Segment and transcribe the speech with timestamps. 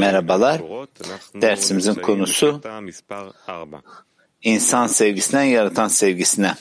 [0.00, 0.60] Merhabalar.
[1.34, 2.60] Dersimizin konusu
[4.42, 6.54] insan sevgisinden yaratan sevgisine.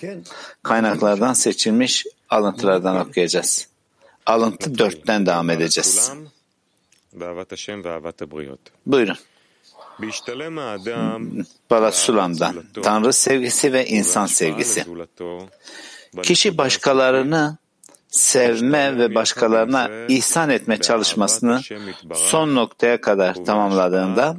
[0.63, 3.67] Kaynaklardan seçilmiş alıntılardan okuyacağız.
[4.25, 6.12] Alıntı dörtten devam edeceğiz.
[8.86, 9.18] Buyurun.
[11.70, 12.64] Balasulam'dan.
[12.84, 14.86] Tanrı sevgisi ve insan sevgisi.
[16.24, 17.58] Kişi başkalarını
[18.10, 21.61] sevme ve başkalarına ihsan etme çalışmasını
[22.14, 24.36] son noktaya kadar tamamladığında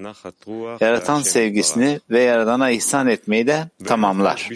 [0.80, 4.48] yaratan sevgisini ve yaradana ihsan etmeyi de tamamlar.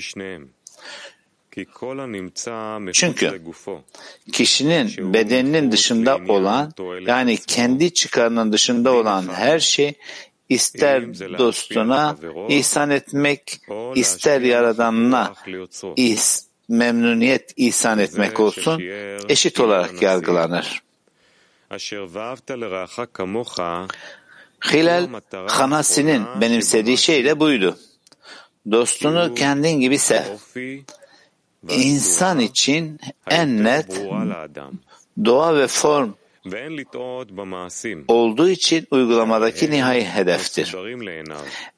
[2.93, 3.43] Çünkü
[4.33, 6.73] kişinin bedeninin dışında olan
[7.07, 9.95] yani kendi çıkarının dışında olan her şey
[10.49, 12.17] ister dostuna
[12.49, 13.61] ihsan etmek,
[13.95, 15.35] ister yaradanına
[15.97, 18.83] is, memnuniyet ihsan etmek olsun
[19.29, 20.83] eşit olarak yargılanır.
[24.73, 25.09] Hilal
[25.49, 27.79] Hanasi'nin benimsediği şey de buydu.
[28.71, 30.23] Dostunu kendin gibi sev.
[31.69, 34.01] İnsan için en net
[35.25, 36.13] doğa ve form
[38.09, 40.75] olduğu için uygulamadaki nihai hedeftir.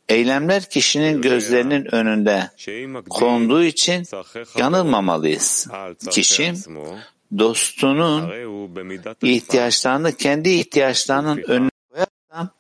[0.09, 2.51] Eylemler kişinin gözlerinin önünde
[3.11, 4.05] konduğu için
[4.59, 5.69] yanılmamalıyız.
[6.11, 6.53] Kişi
[7.39, 8.31] dostunun
[9.23, 12.53] ihtiyaçlarını kendi ihtiyaçlarının önüne koyarsa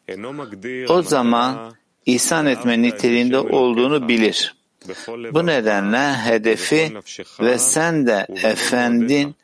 [0.88, 1.74] o zaman
[2.06, 4.56] ihsan etme niteliğinde olduğunu bilir.
[5.32, 6.92] Bu nedenle hedefi
[7.40, 9.36] ve sen de efendin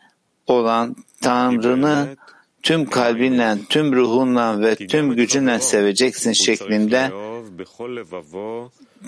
[0.47, 2.17] olan Tanrı'nı
[2.63, 7.11] tüm kalbinle, tüm ruhunla ve tüm gücünle seveceksin şeklinde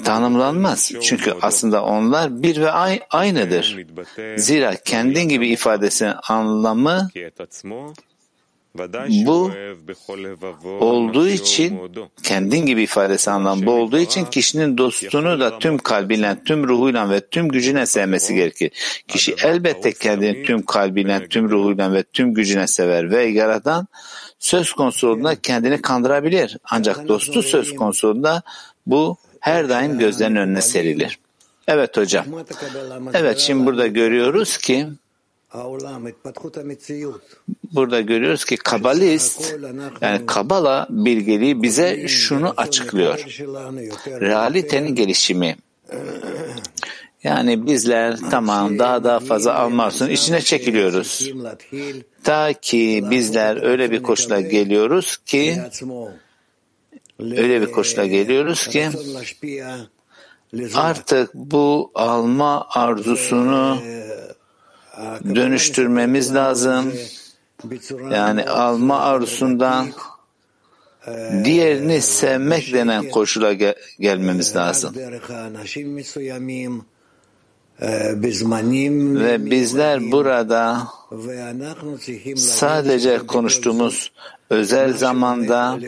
[0.05, 0.92] tanımlanmaz.
[1.02, 2.70] Çünkü aslında onlar bir ve
[3.10, 3.77] aynıdır.
[4.36, 7.10] Zira kendin gibi ifadesinin anlamı
[9.27, 9.53] bu
[10.80, 11.80] olduğu için
[12.22, 17.21] kendin gibi ifadesi anlamı bu olduğu için kişinin dostunu da tüm kalbiyle, tüm ruhuyla ve
[17.21, 18.71] tüm gücüne sevmesi gerekir.
[19.09, 23.87] Kişi elbette kendini tüm kalbiyle, tüm ruhuyla ve tüm gücüne sever ve yaradan
[24.38, 26.59] söz konusu olduğunda kendini kandırabilir.
[26.70, 28.43] Ancak dostu söz konusu olduğunda
[28.87, 31.19] bu her daim gözlerin önüne serilir.
[31.69, 32.26] Evet hocam.
[33.15, 34.87] Evet şimdi burada görüyoruz ki
[37.72, 39.54] Burada görüyoruz ki kabalist
[40.00, 43.19] yani kabala bilgeliği bize şunu açıklıyor.
[44.06, 45.56] Realitenin gelişimi.
[47.25, 51.32] Yani bizler tamam daha daha fazla almasın içine çekiliyoruz.
[52.25, 55.62] Ta ki bizler öyle bir koşula geliyoruz ki
[57.20, 58.88] öyle bir koşula geliyoruz ki
[60.75, 63.78] artık bu alma arzusunu
[65.34, 66.93] dönüştürmemiz lazım.
[68.12, 69.87] Yani alma arzusundan
[71.44, 74.94] diğerini sevmek denen koşula gel- gelmemiz lazım.
[79.21, 80.88] Ve bizler burada
[82.37, 84.12] sadece konuştuğumuz
[84.50, 85.78] özel zamanda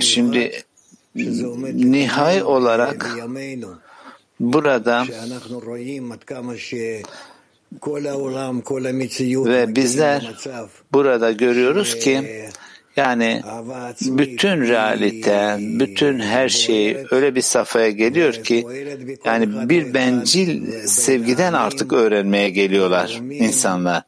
[0.00, 0.62] şimdi
[1.74, 3.16] nihai olarak
[4.40, 5.04] burada
[9.44, 10.34] ve bizler
[10.92, 12.42] burada görüyoruz ki
[12.96, 13.42] yani
[14.00, 18.66] bütün realite, bütün her şey öyle bir safhaya geliyor ki
[19.24, 24.02] yani bir bencil sevgiden artık öğrenmeye geliyorlar insanlar.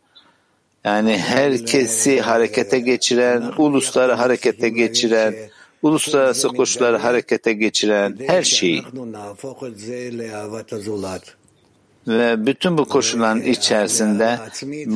[0.85, 5.35] Yani herkesi harekete geçiren, ulusları harekete geçiren,
[5.83, 8.83] uluslararası koşulları harekete geçiren her şeyi
[12.09, 14.39] ve bütün bu koşulların içerisinde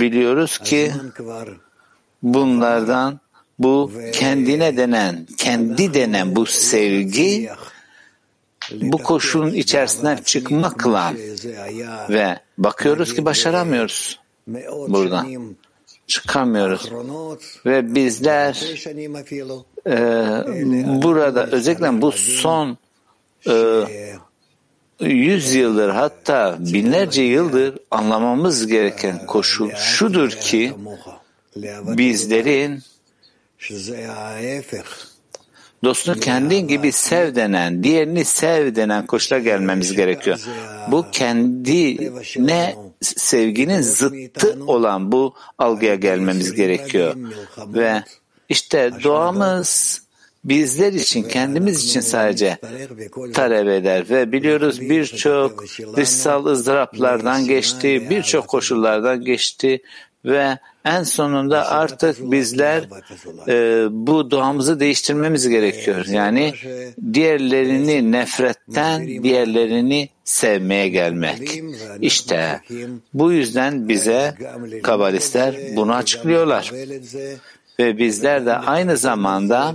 [0.00, 0.92] biliyoruz ki
[2.22, 3.20] bunlardan
[3.58, 7.50] bu kendine denen, kendi denen bu sevgi
[8.72, 11.12] bu koşulun içerisinden çıkmakla
[12.10, 14.20] ve bakıyoruz ki başaramıyoruz
[14.88, 15.56] buradan.
[16.06, 16.90] Çıkamıyoruz.
[17.66, 18.54] Ve bizler
[19.86, 19.96] e,
[21.02, 22.78] burada özellikle bu son
[23.48, 23.84] e,
[25.00, 30.72] yüz yıldır hatta binlerce yıldır anlamamız gereken koşul şudur ki
[31.96, 32.82] bizlerin
[35.84, 40.38] dostunu kendin gibi sev denen, diğerini sev denen koşula gelmemiz gerekiyor.
[40.90, 47.14] Bu kendine sevginin zıttı olan bu algıya gelmemiz gerekiyor.
[47.58, 48.02] Ve
[48.48, 50.02] işte doğamız
[50.44, 52.58] bizler için, kendimiz için sadece
[53.34, 55.64] talep eder ve biliyoruz birçok
[55.96, 59.82] dışsal ızdıraplardan geçti, birçok koşullardan geçti
[60.24, 62.84] ve en sonunda artık bizler
[63.48, 66.06] e, bu duamızı değiştirmemiz gerekiyor.
[66.06, 66.54] Yani
[67.12, 71.62] diğerlerini nefretten diğerlerini sevmeye gelmek.
[72.00, 72.60] İşte
[73.14, 74.34] bu yüzden bize
[74.82, 76.72] kabalistler bunu açıklıyorlar.
[77.80, 79.74] Ve bizler de aynı zamanda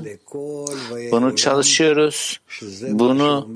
[1.11, 2.39] bunu çalışıyoruz,
[2.89, 3.49] bunu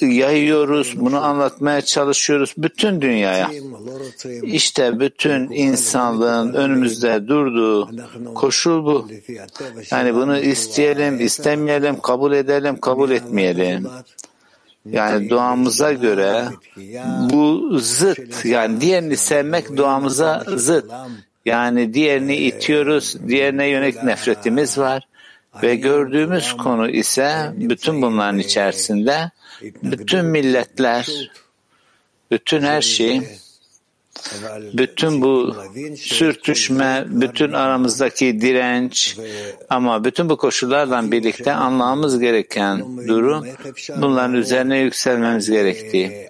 [0.00, 3.50] yayıyoruz, bunu anlatmaya çalışıyoruz bütün dünyaya.
[4.42, 7.90] İşte bütün insanlığın önümüzde durduğu
[8.34, 9.08] koşul bu.
[9.90, 13.86] Yani bunu isteyelim, istemeyelim, kabul edelim, kabul etmeyelim.
[14.86, 16.44] Yani duamıza göre
[17.32, 20.84] bu zıt, yani diğerini sevmek duamıza zıt.
[21.48, 25.02] Yani diğerini itiyoruz, diğerine yönelik nefretimiz var.
[25.62, 29.30] Ve gördüğümüz konu ise bütün bunların içerisinde
[29.82, 31.30] bütün milletler,
[32.30, 33.22] bütün her şey,
[34.72, 35.56] bütün bu
[35.96, 39.16] sürtüşme, bütün aramızdaki direnç
[39.70, 43.46] ama bütün bu koşullardan birlikte anlamamız gereken durum
[43.96, 46.27] bunların üzerine yükselmemiz gerektiği.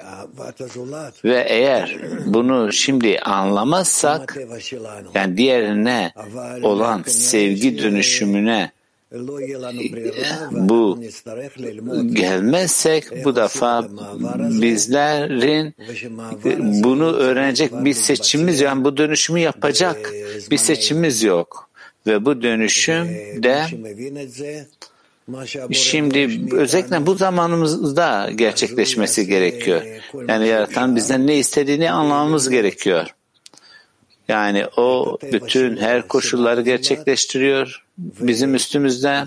[1.24, 4.36] Ve eğer bunu şimdi anlamazsak,
[5.14, 6.12] yani diğerine
[6.62, 8.70] olan sevgi dönüşümüne
[10.50, 11.00] bu
[12.12, 13.88] gelmezsek bu defa
[14.62, 15.74] bizlerin
[16.84, 20.12] bunu öğrenecek bir seçimimiz yani bu dönüşümü yapacak
[20.50, 21.68] bir seçimimiz yok.
[22.06, 23.06] Ve bu dönüşüm
[23.42, 23.66] de
[25.72, 29.82] Şimdi özellikle bu zamanımızda gerçekleşmesi gerekiyor.
[30.28, 33.14] Yani yaratan bizden ne istediğini anlamamız gerekiyor.
[34.28, 39.24] Yani o bütün her koşulları gerçekleştiriyor bizim üstümüzde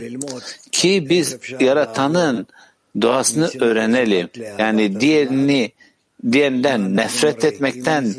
[0.71, 2.47] ki biz yaratanın
[3.01, 4.29] doğasını öğrenelim.
[4.59, 5.71] Yani diğerini
[6.31, 8.13] diğerinden nefret etmekten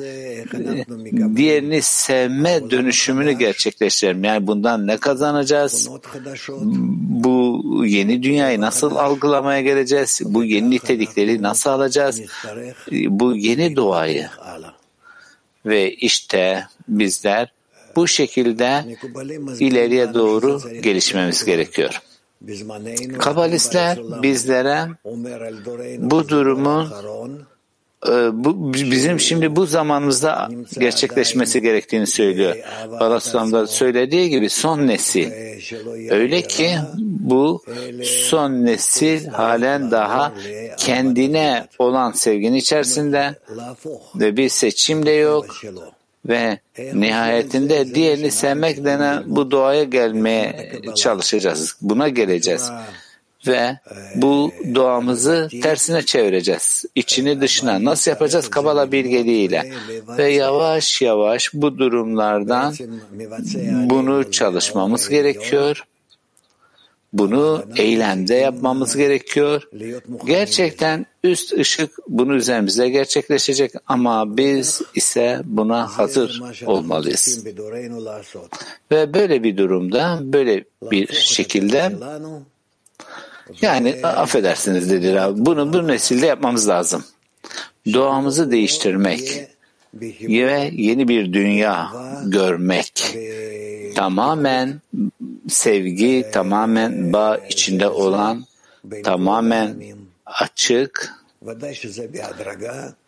[1.36, 4.24] diğerini sevme dönüşümünü gerçekleştirelim.
[4.24, 5.90] Yani bundan ne kazanacağız?
[7.24, 10.20] Bu yeni dünyayı nasıl algılamaya geleceğiz?
[10.24, 12.20] Bu yeni nitelikleri nasıl alacağız?
[12.92, 14.28] Bu yeni doğayı.
[15.66, 17.52] Ve işte bizler
[17.96, 18.96] bu şekilde
[19.60, 22.02] ileriye doğru gelişmemiz gerekiyor.
[23.18, 24.88] Kabalistler bizlere
[25.98, 27.51] bu durumun e,
[28.32, 32.56] bu, bizim şimdi bu zamanımızda gerçekleşmesi gerektiğini söylüyor.
[33.00, 35.30] Balaslam'da söylediği gibi son nesil.
[36.10, 36.78] Öyle ki
[37.20, 37.62] bu
[38.04, 40.32] son nesil halen daha
[40.78, 43.34] kendine olan sevginin içerisinde
[44.14, 45.46] ve bir seçim de yok
[46.28, 46.58] ve
[46.94, 51.76] nihayetinde diğerini sevmek denen bu doğaya gelmeye çalışacağız.
[51.80, 52.70] Buna geleceğiz.
[53.46, 53.78] Ve
[54.14, 56.84] bu doğamızı tersine çevireceğiz.
[56.94, 57.84] İçini dışına.
[57.84, 58.50] Nasıl yapacağız?
[58.50, 59.72] Kabala bilgeliğiyle.
[60.18, 62.74] Ve yavaş yavaş bu durumlardan
[63.90, 65.84] bunu çalışmamız gerekiyor.
[67.12, 69.62] Bunu eylemde yapmamız gerekiyor.
[70.26, 77.44] Gerçekten üst ışık bunu üzerimizde gerçekleşecek ama biz ise buna hazır olmalıyız.
[78.92, 81.92] Ve böyle bir durumda, böyle bir şekilde
[83.60, 85.46] yani affedersiniz dediler abi.
[85.46, 87.04] Bunu bu nesilde yapmamız lazım.
[87.92, 89.48] Doğamızı değiştirmek
[89.94, 91.92] ve yeni bir dünya
[92.24, 93.16] görmek.
[93.94, 94.80] Tamamen
[95.48, 98.44] sevgi, tamamen bağ içinde olan,
[99.04, 99.74] tamamen
[100.26, 101.14] açık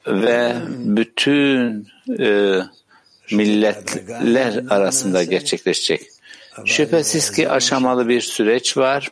[0.06, 1.88] ve bütün
[2.20, 2.58] e,
[3.32, 6.02] milletler arasında gerçekleşecek.
[6.64, 9.10] Şüphesiz ki aşamalı bir süreç var.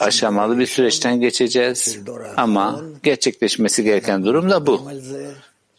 [0.00, 1.98] Aşamalı bir süreçten geçeceğiz
[2.36, 4.90] ama gerçekleşmesi gereken durum da bu.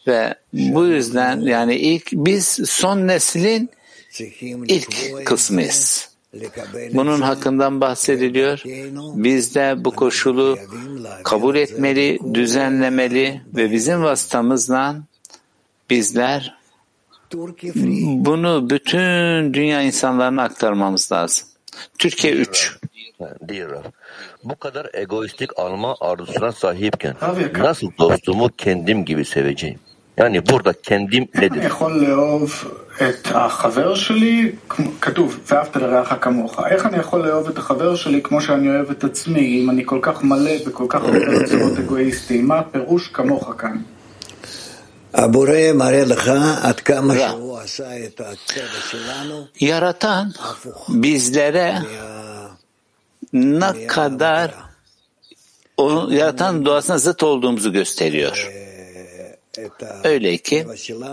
[0.06, 3.70] Ve bu yüzden yani ilk biz son neslin
[4.68, 6.10] ilk kısmıyız.
[6.92, 8.62] Bunun hakkından bahsediliyor.
[9.14, 10.58] Biz de bu koşulu
[11.24, 14.96] kabul etmeli, düzenlemeli ve bizim vasıtamızla
[15.90, 16.60] bizler
[18.04, 21.48] bunu bütün dünya insanlarına aktarmamız lazım.
[21.98, 22.78] Türkiye 3
[24.43, 27.15] Bu kadar egoistik alma arzusuna sahipken
[27.57, 29.79] nasıl dostumu kendim gibi seveceğim?
[30.17, 31.63] Yani burada kendim nedir?
[33.01, 34.51] את החבר שלי,
[35.01, 36.59] כתוב, ואהבת לרעך כמוך.
[36.69, 39.99] איך אני יכול לאהוב את החבר שלי כמו שאני אוהב את עצמי, אם אני כל
[40.01, 42.47] כך מלא וכל כך הרבה רצונות אגואיסטיים?
[42.47, 43.77] מה הפירוש כמוך כאן?
[45.13, 46.31] הבורא מראה לך
[46.61, 49.45] עד כמה שהוא עשה את הצבע שלנו.
[49.61, 50.25] Yaratan
[51.03, 51.69] bizlere
[53.32, 54.54] ne kadar
[55.76, 58.52] onu yaratan doğasına zıt olduğumuzu gösteriyor.
[60.04, 60.66] Öyle ki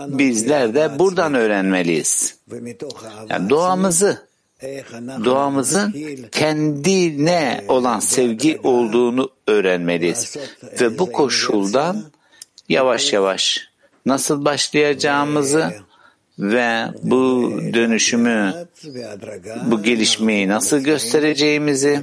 [0.08, 2.38] bizler de buradan öğrenmeliyiz.
[3.28, 4.28] Yani doğamızı
[5.24, 5.94] doğamızın
[6.32, 10.36] kendine olan sevgi olduğunu öğrenmeliyiz.
[10.80, 12.04] Ve bu koşuldan
[12.68, 13.68] yavaş yavaş
[14.06, 15.72] nasıl başlayacağımızı
[16.38, 18.54] ve bu dönüşümü,
[19.66, 22.00] bu gelişmeyi nasıl göstereceğimizi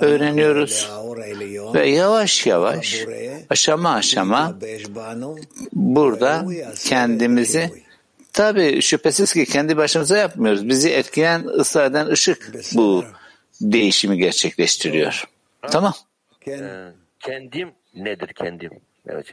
[0.00, 0.90] öğreniyoruz.
[1.74, 3.04] Ve yavaş yavaş,
[3.50, 4.58] aşama aşama
[5.72, 6.44] burada
[6.84, 7.70] kendimizi
[8.36, 10.68] Tabi şüphesiz ki kendi başımıza yapmıyoruz.
[10.68, 13.04] Bizi etkileyen, ısrar eden ışık bu
[13.60, 15.24] değişimi gerçekleştiriyor.
[15.70, 15.94] Tamam.
[17.20, 18.70] Kendim nedir kendim?
[19.08, 19.26] Evet.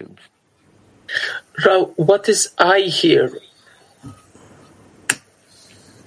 [1.65, 3.29] Rav, what is I here?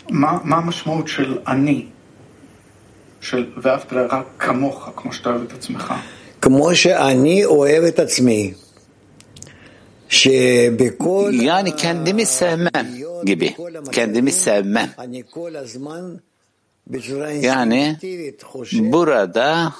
[0.09, 1.85] מה המשמעות של אני?
[3.21, 5.93] של ואהבת לרעך כמוך, כמו שאתה אוהב את עצמך.
[6.41, 8.53] כמו שאני אוהב את עצמי.
[11.31, 12.87] Yani kendimi sevmem
[13.25, 13.55] gibi.
[13.91, 14.89] Kendimi sevmem.
[17.41, 17.97] Yani
[18.73, 19.73] burada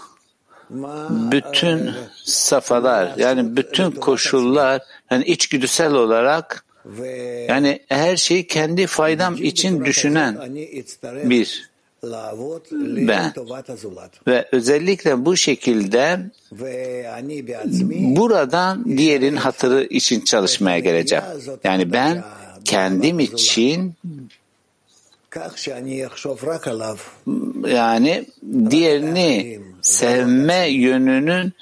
[1.10, 1.92] bütün
[2.26, 4.82] safalar yani bütün koşullar
[5.12, 6.65] yani içgüdüsel olarak
[7.49, 10.39] yani her şeyi kendi faydam için düşünen
[11.25, 11.71] bir
[13.09, 13.33] ben.
[14.27, 16.21] Ve özellikle bu şekilde
[18.17, 21.25] buradan diğerin hatırı için çalışmaya geleceğim.
[21.65, 22.25] Yani ben
[22.65, 23.95] kendim için
[27.69, 28.27] yani
[28.71, 31.53] diğerini sevme yönünün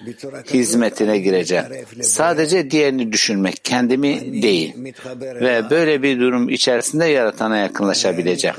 [0.54, 1.64] hizmetine gireceğim.
[2.02, 4.74] Sadece diğerini düşünmek, kendimi değil.
[5.18, 8.56] Ve böyle bir durum içerisinde yaratana yakınlaşabileceğim.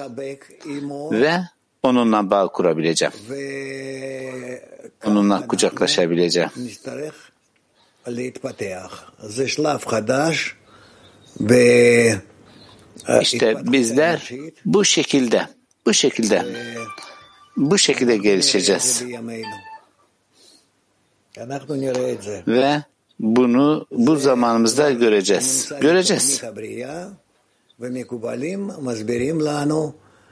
[1.12, 1.34] Ve
[1.84, 3.13] onunla bağ kurabileceğim.
[5.05, 6.50] Onunla kucaklaşabileceğim.
[13.21, 14.31] İşte bizler
[14.65, 15.47] bu şekilde,
[15.85, 16.45] bu şekilde,
[17.57, 19.03] bu şekilde gelişeceğiz.
[22.47, 22.83] Ve
[23.19, 25.71] bunu bu zamanımızda göreceğiz.
[25.81, 26.41] Göreceğiz.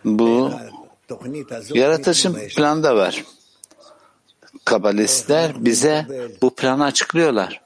[0.05, 0.51] Bu
[1.73, 3.23] yaratışın planda var.
[4.65, 6.05] Kabalistler bize
[6.41, 7.62] bu planı açıklıyorlar.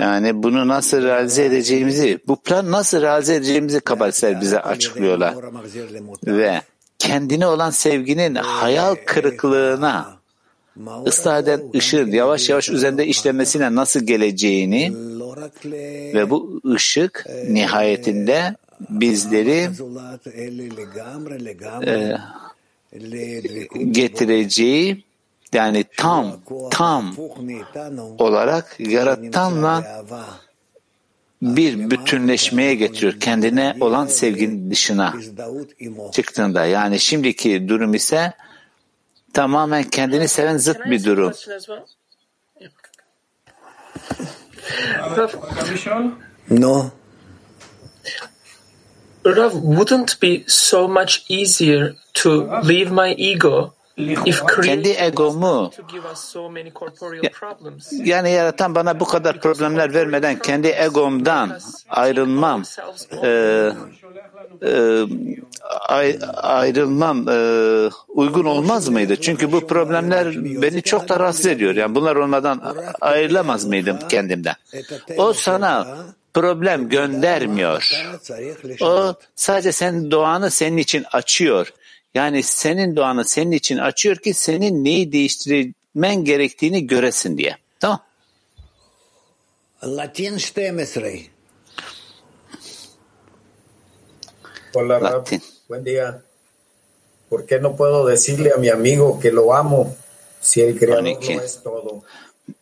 [0.00, 5.34] Yani bunu nasıl realize edeceğimizi, bu plan nasıl realize edeceğimizi kabalistler bize açıklıyorlar.
[6.26, 6.60] Ve
[6.98, 10.16] kendine olan sevginin hayal kırıklığına
[11.06, 14.92] ıslah eden ışığın yavaş yavaş üzerinde işlemesine nasıl geleceğini
[16.14, 18.56] ve bu ışık nihayetinde
[18.90, 19.70] bizleri
[21.86, 22.16] e,
[23.90, 25.04] getireceği
[25.54, 26.36] yani tam
[26.70, 27.14] tam
[28.18, 30.04] olarak yaratanla
[31.42, 33.20] bir bütünleşmeye getiriyor.
[33.20, 35.14] Kendine olan sevginin dışına
[36.12, 36.64] çıktığında.
[36.64, 38.32] Yani şimdiki durum ise
[39.32, 41.32] tamamen kendini seven zıt bir durum.
[46.50, 46.90] No.
[49.26, 52.30] Rav, wouldn't be so much easier to
[52.68, 53.73] leave my ego
[54.64, 55.70] kendi egomu
[58.04, 61.58] yani yaratan bana bu kadar problemler vermeden kendi egomdan
[61.88, 62.62] ayrılmam
[63.22, 63.28] e,
[64.66, 65.04] e,
[66.36, 67.36] ayrılmam e,
[68.08, 69.20] uygun olmaz mıydı?
[69.20, 71.74] Çünkü bu problemler beni çok da rahatsız ediyor.
[71.74, 74.54] Yani bunlar olmadan ayrılamaz mıydım kendimden?
[75.16, 75.98] O sana
[76.34, 78.04] problem göndermiyor.
[78.80, 81.72] O sadece sen doğanı senin için açıyor.
[82.14, 87.56] Yani senin doğanı senin için açıyor ki senin neyi değiştirmen gerektiğini göresin diye.
[87.80, 88.00] Tamam.
[89.84, 91.30] Latin 12.
[94.74, 95.42] Hola, Latin.
[95.68, 96.22] Buen día.
[97.30, 99.96] ¿Por qué no puedo decirle a mi amigo que lo amo
[100.40, 102.02] si el creador no es todo?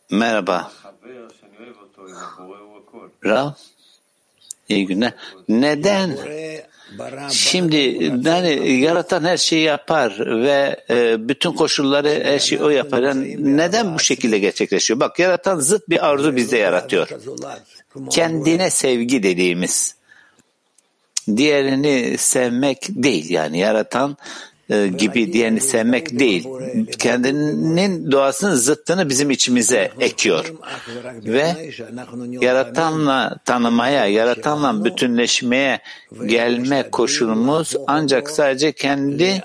[0.09, 0.71] Merhaba.
[3.23, 3.51] Rav.
[4.69, 5.13] İyi günler.
[5.47, 6.17] Neden
[7.29, 7.77] Şimdi
[8.23, 13.03] yani yaratan her şeyi yapar ve e, bütün koşulları her şeyi o yapar.
[13.03, 14.99] Yani neden bu şekilde gerçekleşiyor?
[14.99, 17.07] Bak yaratan zıt bir arzu bizde yaratıyor.
[18.09, 19.95] Kendine sevgi dediğimiz.
[21.35, 24.17] Diğerini sevmek değil yani yaratan
[24.97, 26.47] gibi diğerini sevmek değil.
[26.99, 30.53] Kendinin doğasının zıttını bizim içimize ekiyor.
[31.25, 31.71] Ve
[32.41, 35.79] yaratanla tanımaya, yaratanla bütünleşmeye
[36.25, 39.43] gelme koşulumuz ancak sadece kendi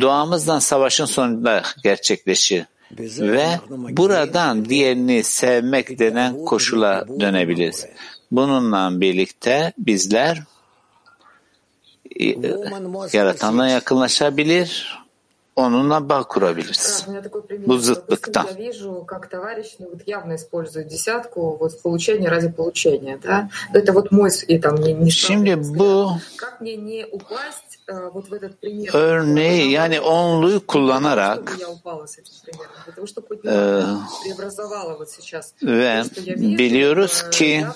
[0.00, 2.64] doğamızdan savaşın sonunda gerçekleşir.
[3.18, 3.46] Ve
[3.90, 7.86] buradan diğerini sevmek denen koşula dönebiliriz.
[8.30, 10.42] Bununla birlikte bizler
[13.12, 14.98] yaratanla yakınlaşabilir,
[15.56, 17.06] onunla bağ kurabiliriz.
[17.66, 18.46] Bu zıtlıktan.
[25.10, 26.10] Şimdi bu
[28.92, 31.58] örneği yani onluyu kullanarak
[33.44, 33.82] e,
[35.62, 36.02] ve
[36.58, 37.66] biliyoruz ki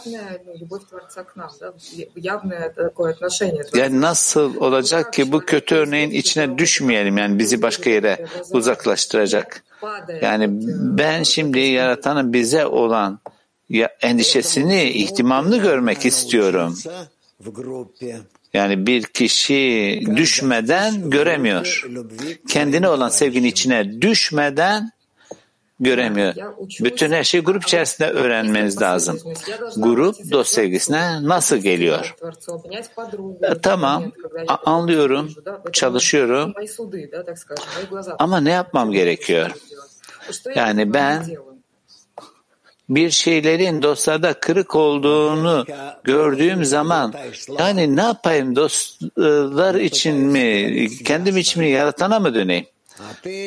[3.75, 9.65] yani nasıl olacak ki bu kötü örneğin içine düşmeyelim yani bizi başka yere uzaklaştıracak.
[10.23, 10.49] Yani
[10.99, 13.21] ben şimdi yaratanın bize olan
[14.01, 16.79] endişesini, ihtimamını görmek istiyorum.
[18.55, 21.85] Yani bir kişi düşmeden göremiyor.
[22.49, 24.91] Kendine olan sevginin içine düşmeden
[25.81, 26.35] göremiyor.
[26.81, 29.21] Bütün her şeyi grup içerisinde öğrenmeniz lazım.
[29.77, 32.15] Grup dost sevgisine nasıl geliyor?
[33.43, 34.13] E, tamam,
[34.49, 35.31] anlıyorum,
[35.73, 36.55] çalışıyorum
[38.19, 39.51] ama ne yapmam gerekiyor?
[40.55, 41.25] Yani ben
[42.89, 45.67] bir şeylerin dostlarda kırık olduğunu
[46.05, 47.15] gördüğüm zaman
[47.59, 52.67] yani ne yapayım dostlar için mi kendim için mi yaratana mı döneyim?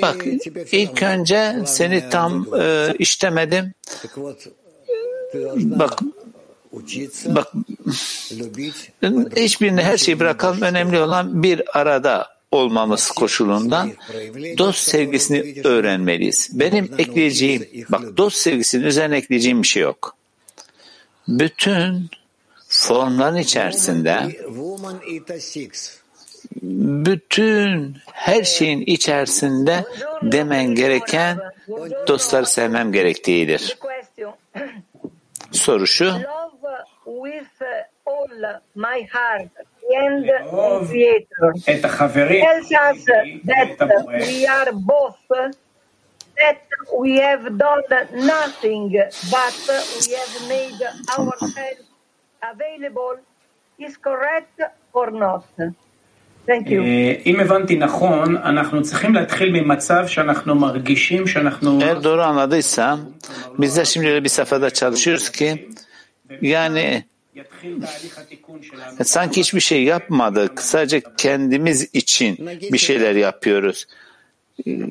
[0.01, 0.25] Bak
[0.71, 3.73] ilk önce seni tam e, işlemedim.
[5.55, 5.99] Bak
[7.25, 7.47] bak
[9.35, 10.61] hiçbirine her şeyi bırakalım.
[10.61, 13.91] Önemli olan bir arada olmamız koşulundan
[14.57, 16.49] dost sevgisini öğrenmeliyiz.
[16.53, 20.15] Benim ekleyeceğim, bak dost sevgisinin üzerine ekleyeceğim bir şey yok.
[21.27, 22.09] Bütün
[22.67, 24.37] formların içerisinde
[27.05, 29.85] bütün her şeyin içerisinde
[30.21, 31.39] demen gereken
[32.07, 33.77] dostları sevmem gerektiğidir.
[35.51, 36.13] Soru şu.
[41.70, 42.44] את החברים
[43.44, 45.48] that we are both
[46.36, 46.58] that
[47.02, 47.82] we have done
[48.14, 48.84] nothing
[49.34, 49.56] but
[50.00, 50.80] we have made
[51.16, 51.86] ourselves
[52.52, 53.16] available
[53.78, 54.56] is correct
[54.92, 55.44] or not?
[56.46, 56.82] Thank you.
[57.26, 61.80] אם הבנתי נכון, אנחנו צריכים להתחיל ממצב שאנחנו מרגישים שאנחנו...
[61.82, 63.00] Eğer doğru anladıysam,
[63.58, 65.68] bizler şimdi öyle bir safhada çalışıyoruz ki,
[66.42, 67.04] yani
[69.03, 72.37] sanki hiçbir şey yapmadık, sadece kendimiz için
[72.71, 73.85] bir şeyler yapıyoruz.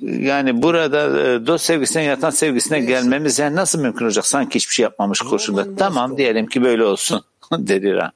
[0.03, 4.27] Yani burada dost sevgisine, yatan sevgisine gelmemiz yani nasıl mümkün olacak?
[4.27, 5.77] Sanki hiçbir şey yapmamış koşulda.
[5.77, 8.13] Tamam diyelim ki böyle olsun dedi Ra.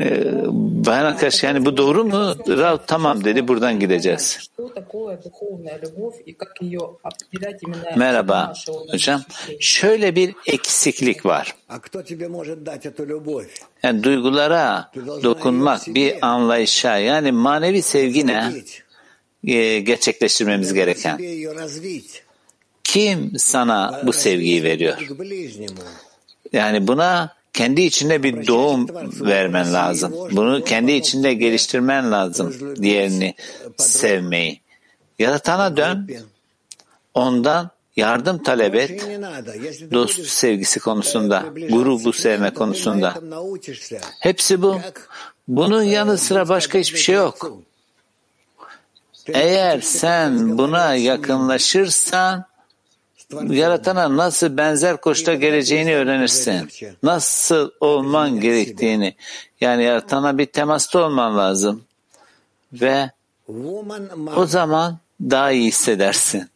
[0.00, 0.24] Ee,
[0.86, 2.34] bayan arkadaş yani bu doğru mu?
[2.48, 4.50] Rav tamam dedi buradan gideceğiz.
[7.96, 8.52] Merhaba
[8.90, 9.22] hocam.
[9.60, 11.54] Şöyle bir eksiklik var.
[13.82, 14.90] Yani duygulara
[15.22, 18.52] dokunmak bir anlayışa yani manevi sevgi ne?
[19.46, 21.20] Ee, gerçekleştirmemiz gereken.
[22.84, 24.96] Kim sana bu sevgiyi veriyor?
[26.52, 28.88] Yani buna kendi içinde bir doğum
[29.20, 30.12] vermen lazım.
[30.32, 32.76] Bunu kendi içinde geliştirmen lazım.
[32.82, 33.34] Diğerini
[33.76, 34.60] sevmeyi.
[35.18, 36.10] Yaratana dön.
[37.14, 39.04] Ondan yardım talep et.
[39.92, 43.14] Dost sevgisi konusunda, grubu sevme konusunda.
[44.20, 44.80] Hepsi bu.
[45.48, 47.52] Bunun yanı sıra başka hiçbir şey yok.
[49.28, 52.44] Eğer sen buna yakınlaşırsan
[53.42, 56.68] yaratana nasıl benzer koşta geleceğini öğrenirsin.
[57.02, 59.14] Nasıl olman gerektiğini.
[59.60, 61.84] Yani yaratana bir temasta olman lazım.
[62.72, 63.10] Ve
[64.36, 66.48] o zaman daha iyi hissedersin.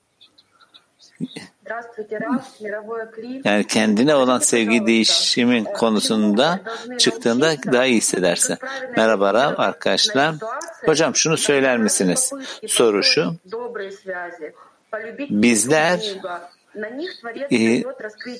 [3.44, 6.60] Yani kendine olan sevgi değişimin konusunda
[6.98, 8.58] çıktığında daha iyi hissedersin.
[8.96, 10.34] Merhaba Rav arkadaşlar.
[10.86, 12.32] Hocam şunu söyler misiniz?
[12.66, 13.34] Soru şu.
[15.30, 16.00] Bizler
[17.50, 17.82] e,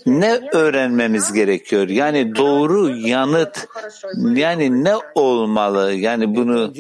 [0.06, 1.88] ne öğrenmemiz gerekiyor?
[1.88, 3.66] Yani doğru yanıt
[4.34, 5.92] yani ne olmalı?
[5.92, 6.74] Yani bunu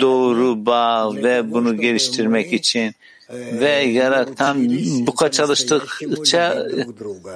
[0.00, 2.94] doğru bağ ve bunu geliştirmek için
[3.32, 4.70] ve yaratan
[5.06, 6.66] bu kadar çalıştıkça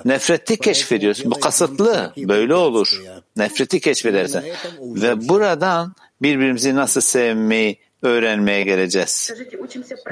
[0.04, 1.30] nefreti keşfediyorsun.
[1.30, 2.12] Bu kasıtlı.
[2.16, 3.02] Böyle olur.
[3.36, 4.44] Nefreti keşfedersen.
[4.80, 9.34] Ve buradan birbirimizi nasıl sevmeyi öğrenmeye geleceğiz.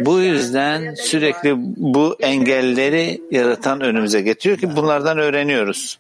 [0.01, 5.99] Bu yüzden sürekli bu engelleri yaratan önümüze getiriyor ki bunlardan öğreniyoruz.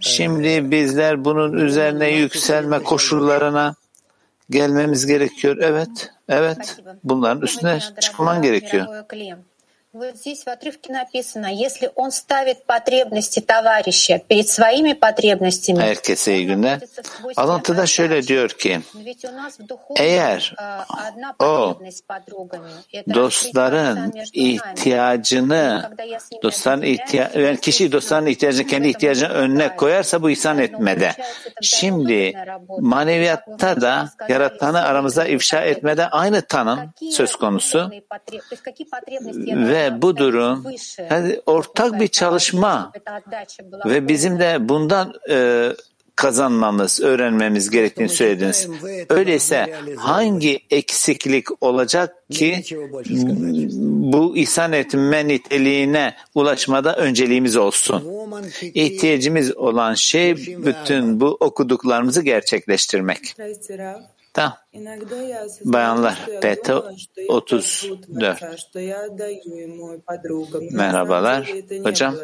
[0.00, 3.74] Şimdi bizler bunun üzerine yükselme koşullarına
[4.50, 5.56] gelmemiz gerekiyor.
[5.60, 6.76] Evet, evet.
[7.04, 8.86] Bunların üstüne çıkman gerekiyor.
[9.93, 16.45] Вот здесь в отрывке написано, если он ставит потребности товарища перед своими потребностями, Herkese iyi
[16.45, 16.79] günler.
[17.35, 18.79] Alıntıda şöyle diyor ki,
[19.97, 20.55] eğer
[21.39, 21.79] o
[23.13, 25.89] dostların ihtiyacını,
[26.43, 31.11] dostların ihtiya yani kişi dostların ihtiyacını kendi ihtiyacının önüne koyarsa bu ihsan etmede.
[31.61, 32.33] Şimdi
[32.79, 36.79] maneviyatta da yaratanı aramızda ifşa etmede aynı tanım
[37.11, 37.91] söz konusu
[39.45, 40.64] ve bu durum
[41.10, 42.92] yani ortak bir çalışma
[43.86, 45.68] ve bizim de bundan e,
[46.16, 48.68] kazanmamız, öğrenmemiz gerektiğini söylediniz.
[49.08, 52.62] Öyleyse hangi eksiklik olacak ki
[54.12, 58.04] bu ihsan etme niteliğine ulaşmada önceliğimiz olsun?
[58.62, 63.36] İhtiyacımız olan şey bütün bu okuduklarımızı gerçekleştirmek.
[64.34, 64.58] Tamam.
[65.64, 66.70] Bayanlar PT
[67.28, 68.40] 34.
[70.72, 71.52] Merhabalar.
[71.84, 72.16] Hocam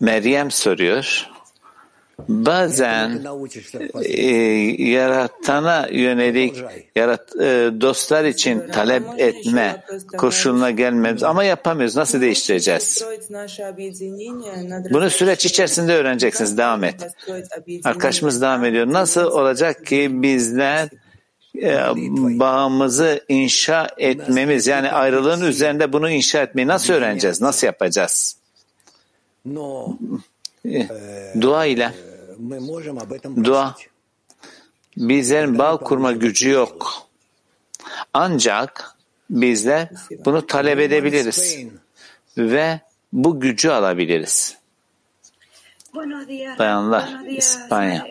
[0.00, 1.30] Meryem soruyor.
[2.28, 3.20] Bazen
[4.04, 4.26] e,
[4.82, 6.56] yaratana yönelik
[6.96, 9.84] yarat, e, dostlar için talep etme
[10.18, 11.96] koşuluna gelmemiz ama yapamıyoruz.
[11.96, 13.04] Nasıl değiştireceğiz?
[14.90, 16.58] Bunu süreç içerisinde öğreneceksiniz.
[16.58, 17.14] Devam et.
[17.84, 18.86] Arkadaşımız devam ediyor.
[18.92, 20.88] Nasıl olacak ki bizler
[21.62, 21.76] e,
[22.38, 27.40] bağımızı inşa etmemiz yani ayrılığın üzerinde bunu inşa etmeyi nasıl öğreneceğiz?
[27.40, 28.36] Nasıl yapacağız?
[31.40, 31.92] Dua ile
[33.44, 33.74] dua
[34.96, 37.08] bizlerin bağ kurma gücü yok.
[38.14, 38.96] Ancak
[39.30, 39.88] bizler
[40.24, 41.58] bunu talep edebiliriz
[42.38, 42.80] ve
[43.12, 44.58] bu gücü alabiliriz.
[46.58, 48.06] Bayanlar, İspanya.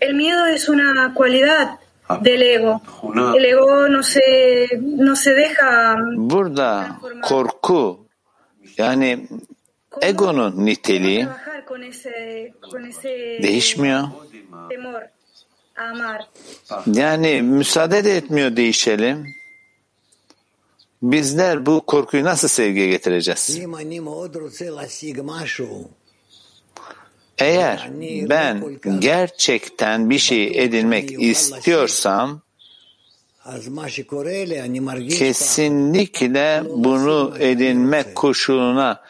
[0.00, 1.78] El miedo es una cualidad
[2.24, 2.80] del ego.
[3.36, 8.03] El ego no se no se deja Burada korku
[8.78, 9.26] yani
[10.02, 11.26] egonun niteliği
[13.42, 14.02] değişmiyor.
[16.86, 19.26] Yani müsaade de etmiyor değişelim.
[21.02, 23.58] Bizler bu korkuyu nasıl sevgiye getireceğiz?
[27.38, 27.90] Eğer
[28.28, 32.40] ben gerçekten bir şey edinmek istiyorsam
[35.18, 39.00] kesinlikle bunu edinmek koşuluna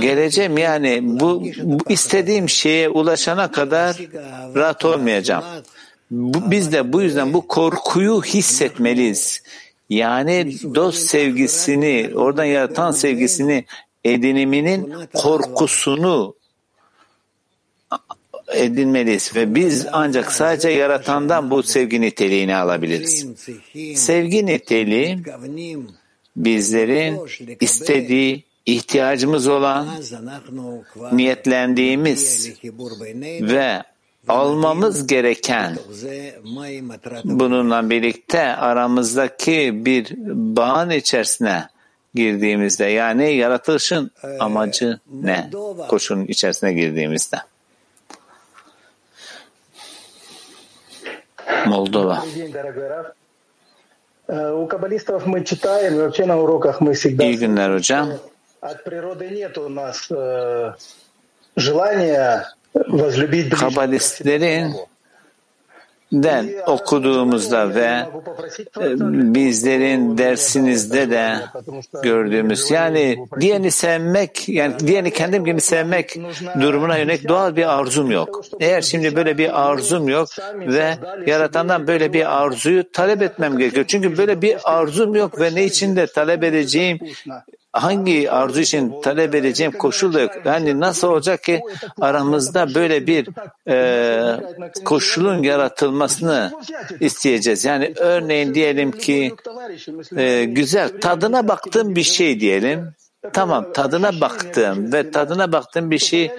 [0.00, 0.58] geleceğim.
[0.58, 3.96] yani bu, bu istediğim şeye ulaşana kadar
[4.54, 5.44] rahat olmayacağım.
[6.10, 9.42] Bu, biz de bu yüzden bu korkuyu hissetmeliyiz.
[9.90, 13.64] Yani dost sevgisini, oradan yaratan sevgisini
[14.04, 16.34] ediniminin korkusunu
[18.54, 23.26] edinmeliyiz ve biz ancak sadece yaratandan bu sevgi niteliğini alabiliriz.
[23.94, 25.18] Sevgi niteliği
[26.36, 27.20] bizlerin
[27.60, 29.88] istediği, ihtiyacımız olan,
[31.12, 32.52] niyetlendiğimiz
[33.40, 33.82] ve
[34.28, 35.76] almamız gereken
[37.24, 40.14] bununla birlikte aramızdaki bir
[40.56, 41.68] bağın içerisine
[42.14, 44.10] girdiğimizde yani yaratılışın
[44.40, 45.50] amacı ne?
[45.88, 47.36] Koşunun içerisine girdiğimizde.
[51.66, 52.22] Moldova.
[54.28, 57.24] У каббалистов мы читаем, и вообще на уроках мы всегда...
[57.24, 58.20] Günler hocam.
[58.60, 60.74] От природы нет у нас э,
[61.56, 64.74] желания возлюбить Kabalistlerin
[66.12, 68.06] den okuduğumuzda ve
[69.34, 71.34] bizlerin dersinizde de
[72.02, 76.16] gördüğümüz yani diğerini sevmek yani diğerini kendim gibi sevmek
[76.60, 78.44] durumuna yönelik doğal bir arzum yok.
[78.60, 80.94] Eğer şimdi böyle bir arzum yok ve
[81.26, 83.84] yaratandan böyle bir arzuyu talep etmem gerekiyor.
[83.88, 86.98] Çünkü böyle bir arzum yok ve ne için de talep edeceğim
[87.72, 90.32] hangi arzu için talep edeceğim koşul da yok.
[90.44, 91.60] Yani nasıl olacak ki
[92.00, 93.28] aramızda böyle bir
[93.68, 94.36] e,
[94.84, 96.52] koşulun yaratılmasını
[97.00, 97.64] isteyeceğiz.
[97.64, 99.34] Yani örneğin diyelim ki
[100.16, 102.92] e, güzel tadına baktığım bir şey diyelim.
[103.32, 106.30] Tamam tadına baktım ve tadına baktığım bir şey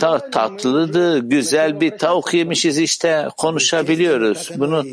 [0.00, 4.50] ta, tatlıdı, güzel bir tavuk yemişiz işte konuşabiliyoruz.
[4.56, 4.84] Bunu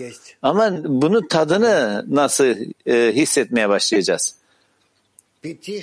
[0.41, 4.38] ama bunun tadını nasıl e, hissetmeye başlayacağız?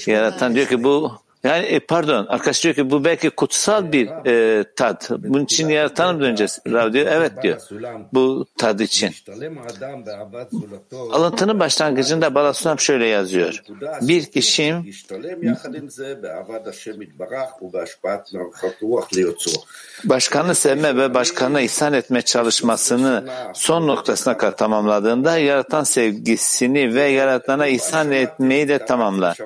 [0.07, 1.13] Yaratan diyor ki bu
[1.47, 5.11] Yani e, pardon arkadaş diyor ki bu belki kutsal bir e, tat.
[5.11, 6.59] Bunun için yaratanım döneceğiz.
[6.69, 7.61] Rav diyor evet diyor.
[8.13, 9.11] Bu tad için.
[11.13, 13.63] Alıntının başlangıcında Balasulam şöyle yazıyor.
[14.01, 14.75] Bir kişi
[20.05, 27.67] başkanı sevme ve başkanına ihsan etme çalışmasını son noktasına kadar tamamladığında yaratan sevgisini ve yaratana
[27.67, 29.39] ihsan etmeyi de tamamlar.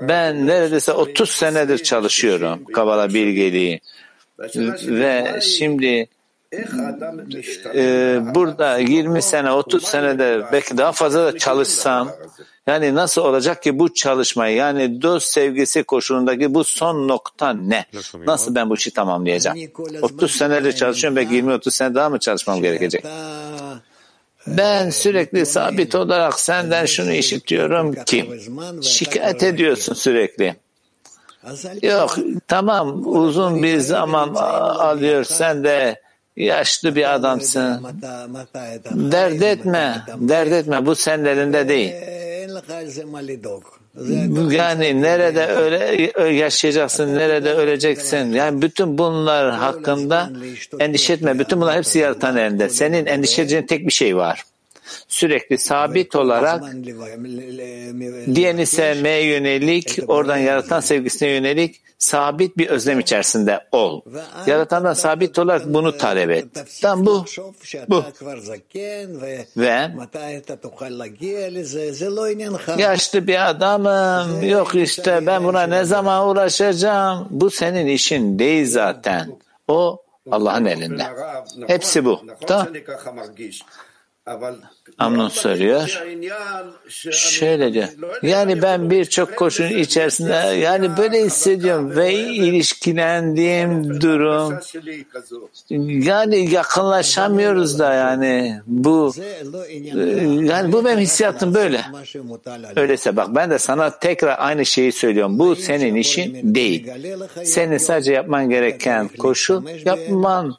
[0.00, 3.80] Ben neredeyse 30 senedir çalışıyorum Kabala bilgeliği
[4.88, 6.08] ve şimdi
[7.74, 12.10] e, burada 20 sene 30 senede belki daha fazla da çalışsam
[12.66, 17.84] yani nasıl olacak ki bu çalışmayı yani dost sevgisi koşulundaki bu son nokta ne?
[18.26, 19.58] Nasıl ben bu işi tamamlayacağım?
[20.02, 23.04] 30 senedir çalışıyorum belki 20-30 sene daha mı çalışmam gerekecek?
[24.46, 28.30] Ben sürekli sabit olarak senden şunu işitiyorum ki
[28.82, 30.56] şikayet ediyorsun sürekli.
[31.82, 35.24] Yok tamam uzun bir zaman alıyor.
[35.24, 36.00] Sen de
[36.36, 37.86] yaşlı bir adamsın.
[39.12, 40.86] Dert etme, dert etme.
[40.86, 41.92] Bu senin elinde değil.
[44.50, 48.32] Yani nerede öyle yaşayacaksın, nerede öleceksin.
[48.32, 50.30] Yani bütün bunlar hakkında
[50.78, 51.38] endişe etme.
[51.38, 52.68] Bütün bunlar hepsi yaratan elinde.
[52.68, 54.44] Senin endişe edeceğin tek bir şey var
[55.08, 56.62] sürekli sabit olarak
[58.34, 64.00] diğerini sevmeye yönelik, oradan yaratan sevgisine yönelik sabit bir özlem içerisinde ol.
[64.46, 66.44] Yaratandan sabit olarak bunu talep et.
[66.82, 67.24] Tam bu.
[67.88, 68.04] Bu.
[69.56, 69.90] Ve
[72.78, 77.28] yaşlı bir adamım, yok işte ben buna ne zaman uğraşacağım.
[77.30, 79.38] Bu senin işin değil zaten.
[79.68, 81.06] O Allah'ın elinde.
[81.66, 82.20] Hepsi bu.
[82.46, 82.68] Tamam.
[84.98, 86.00] Amnon soruyor.
[87.12, 87.88] Şöyle diyor.
[88.22, 94.58] Yani ben birçok koşun içerisinde yani böyle hissediyorum ve ilişkilendiğim durum
[96.04, 99.12] yani yakınlaşamıyoruz da yani bu
[100.42, 101.84] yani bu benim hissiyatım böyle.
[102.76, 105.38] Öyleyse bak ben de sana tekrar aynı şeyi söylüyorum.
[105.38, 106.90] Bu senin işin değil.
[107.44, 110.56] Senin sadece yapman gereken koşu yapman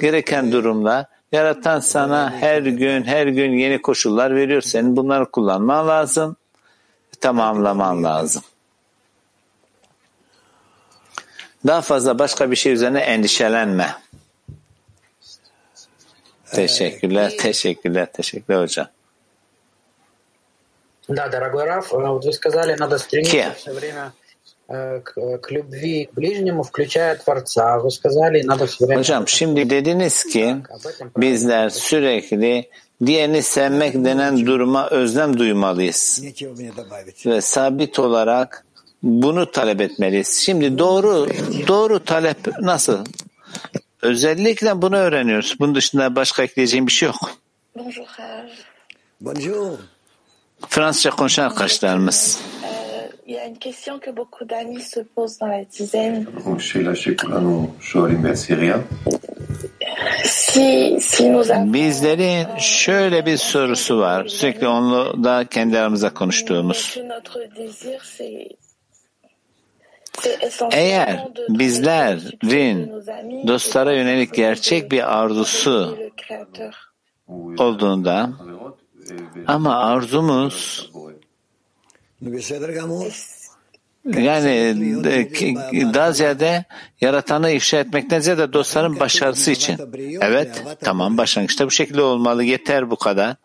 [0.00, 4.61] gereken durumlar Yaratan sana her gün her gün yeni koşullar veriyor.
[4.61, 6.35] Senin bunları kullanman lazım.
[7.21, 8.43] Tamamlaman lazım.
[11.67, 13.95] Daha fazla başka bir şey üzerine endişelenme.
[16.45, 18.87] Teşekkürler, teşekkürler, teşekkürler hocam.
[21.09, 24.13] Да, дорогой Раф, вот вы сказали, надо стремиться все время
[25.03, 27.79] к, к любви к ближнему, включая Творца.
[27.79, 28.99] Вы сказали, надо все время...
[28.99, 30.55] Hocam şimdi dediniz ki
[31.17, 32.69] bizler sürekli
[33.05, 36.23] diğerini sevmek denen duruma özlem duymalıyız.
[37.25, 38.65] Ve sabit olarak
[39.03, 40.39] bunu talep etmeliyiz.
[40.45, 41.27] Şimdi doğru
[41.67, 43.05] doğru talep nasıl?
[44.01, 45.55] Özellikle bunu öğreniyoruz.
[45.59, 47.31] Bunun dışında başka ekleyeceğim bir şey yok.
[49.21, 49.77] Bonjour.
[50.67, 52.39] Fransızca konuşan arkadaşlarımız.
[52.63, 52.92] Il
[53.26, 56.26] y a une question que beaucoup d'amis se posent dans la dizaine.
[60.24, 61.72] Si, si nous avons...
[61.72, 64.26] Bizlerin şöyle bir sorusu var.
[64.26, 66.98] Sürekli onunla da kendi aramızda konuştuğumuz.
[70.72, 72.92] Eğer bizlerin
[73.46, 75.98] dostlara yönelik gerçek bir arzusu
[77.58, 78.30] olduğunda
[79.46, 80.90] ama arzumuz
[84.12, 84.74] yani
[85.94, 86.64] daha ziyade
[87.00, 89.76] yaratanı ifşa etmekten ziyade dostların başarısı için.
[90.20, 92.44] Evet, tamam başlangıçta bu şekilde olmalı.
[92.44, 93.36] Yeter bu kadar.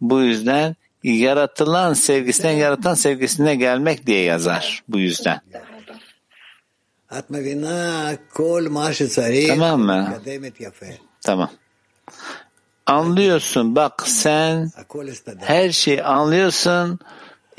[0.00, 4.82] Bu yüzden yaratılan sevgisinden yaratan sevgisine gelmek diye yazar.
[4.88, 5.40] Bu yüzden.
[9.48, 10.20] Tamam mı?
[11.20, 11.50] Tamam.
[12.86, 13.76] Anlıyorsun.
[13.76, 14.70] Bak sen
[15.38, 16.98] her şeyi anlıyorsun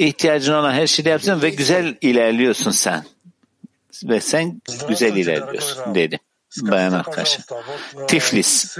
[0.07, 3.03] ihtiyacın olan her şeyi yapsın ve güzel ilerliyorsun sen.
[4.03, 6.19] Ve sen güzel ilerliyorsun dedi.
[6.61, 7.43] Bayan arkadaşım.
[8.07, 8.77] Tiflis.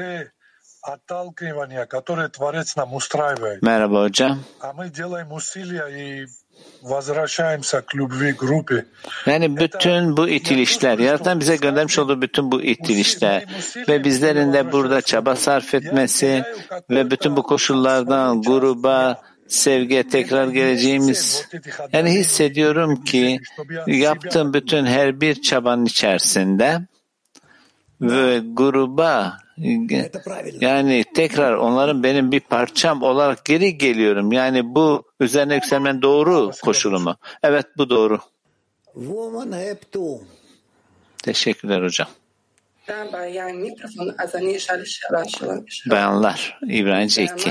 [3.62, 4.40] Merhaba hocam.
[9.26, 13.46] Yani bütün bu itilişler, yaratan bize göndermiş olduğu bütün bu itilişler
[13.88, 16.44] ve bizlerin de burada çaba sarf etmesi
[16.90, 21.48] ve bütün bu koşullardan gruba, sevgiye tekrar geleceğimiz
[21.94, 23.40] yani hissediyorum ki
[23.88, 26.80] yaptığım bütün her bir çabanın içerisinde
[28.02, 29.38] ve gruba
[30.62, 34.32] yani tekrar onların benim bir parçam olarak geri geliyorum.
[34.32, 37.16] Yani bu üzerine yükselmen doğru koşulu mu?
[37.44, 38.20] Evet bu doğru.
[41.24, 42.08] Teşekkürler hocam.
[45.90, 47.50] Bayanlar, İbranice 2.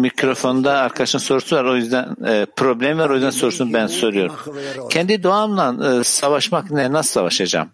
[0.00, 4.36] Mikrofonda arkadaşın sorusu var o yüzden e, problem var o yüzden sorusunu ben soruyorum.
[4.90, 6.92] Kendi doğamla e, savaşmak ne?
[6.92, 7.70] Nasıl savaşacağım?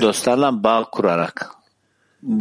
[0.00, 1.50] Dostlarla bağ kurarak.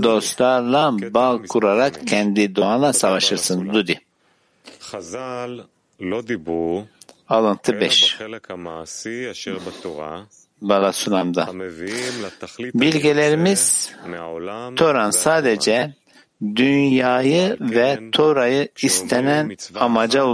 [0.04, 3.74] Dostlarla bağ kurarak kendi doğanla savaşırsın.
[3.74, 4.02] Dudi.
[7.30, 8.20] Alıntı 5.
[10.62, 11.48] Balasunam'da.
[12.74, 13.92] Bilgelerimiz
[14.76, 15.94] Toran sadece
[16.56, 20.26] dünyayı ve Tora'yı istenen amaca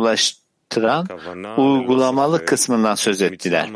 [0.77, 1.07] ulaştıran
[1.57, 3.69] uygulamalı kısmından söz ettiler.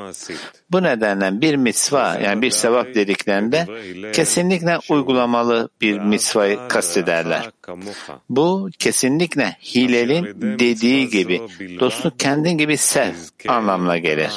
[0.71, 3.67] Bu nedenle bir mitzva yani bir sevap dediklerinde
[4.13, 7.49] kesinlikle uygulamalı bir mitzvayı kastederler.
[8.29, 10.25] Bu kesinlikle Hilel'in
[10.59, 11.41] dediği gibi
[11.79, 13.13] dostunu kendin gibi sev
[13.47, 14.31] anlamına gelir.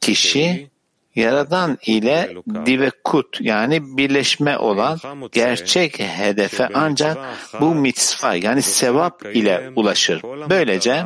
[0.00, 0.70] Kişi
[1.18, 2.34] Yaradan ile
[2.66, 4.98] divekut yani birleşme olan
[5.32, 7.18] gerçek hedefe ancak
[7.60, 10.22] bu mitzva yani sevap ile ulaşır.
[10.50, 11.04] Böylece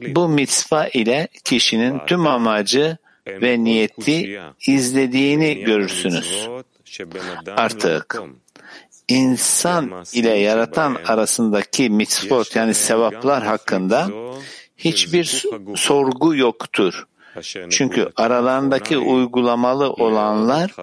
[0.00, 6.48] bu mitzva ile kişinin tüm amacı ve niyeti izlediğini görürsünüz.
[7.56, 8.22] Artık
[9.08, 14.10] insan ile yaratan arasındaki mitzvot yani sevaplar hakkında
[14.76, 15.44] hiçbir
[15.76, 17.06] sorgu yoktur.
[17.70, 20.74] Çünkü aralarındaki uygulamalı olanlar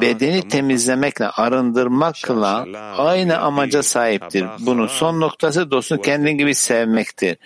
[0.00, 2.66] bedeni temizlemekle, arındırmakla
[2.98, 4.46] aynı amaca sahiptir.
[4.58, 7.36] Bunun son noktası dostunu kendin gibi sevmektir.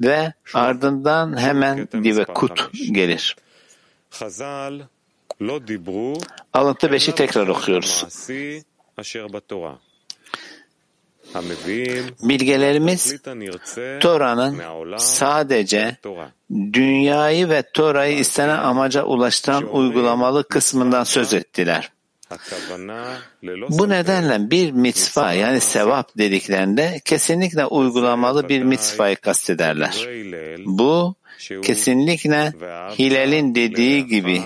[0.00, 3.36] Ve ardından hemen divekut gelir.
[6.52, 8.06] Alıntı 5'i tekrar okuyoruz.
[12.22, 13.16] Bilgelerimiz
[14.00, 14.62] Tora'nın
[14.96, 15.96] sadece
[16.52, 21.90] dünyayı ve Tora'yı istenen amaca ulaştıran uygulamalı kısmından söz ettiler.
[23.68, 30.08] Bu nedenle bir mitzva yani sevap dediklerinde kesinlikle uygulamalı bir mitzvayı kastederler.
[30.66, 31.14] Bu
[31.62, 32.52] kesinlikle
[32.98, 34.42] Hilal'in dediği gibi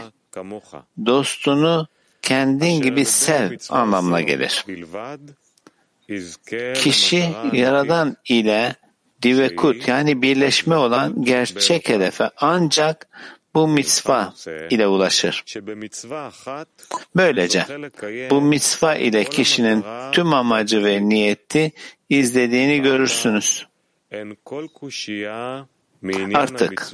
[1.06, 1.86] dostunu
[2.22, 4.64] kendin gibi sev anlamına gelir.
[6.74, 8.74] Kişi Yaradan ile
[9.22, 13.08] divekut yani birleşme olan gerçek hedefe ancak
[13.54, 14.34] bu mitzva
[14.70, 15.44] ile ulaşır.
[17.16, 17.66] Böylece
[18.30, 21.72] bu mitzva ile kişinin tüm amacı ve niyeti
[22.08, 23.66] izlediğini görürsünüz.
[26.34, 26.92] Artık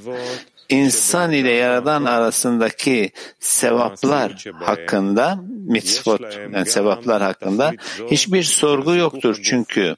[0.69, 7.73] insan ile Yaradan arasındaki sevaplar hakkında, mitzvot yani sevaplar hakkında
[8.11, 9.41] hiçbir sorgu yoktur.
[9.43, 9.97] Çünkü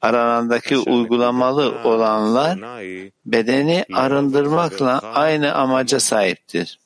[0.00, 2.58] aralarındaki uygulamalı olanlar
[3.26, 6.78] bedeni arındırmakla aynı amaca sahiptir.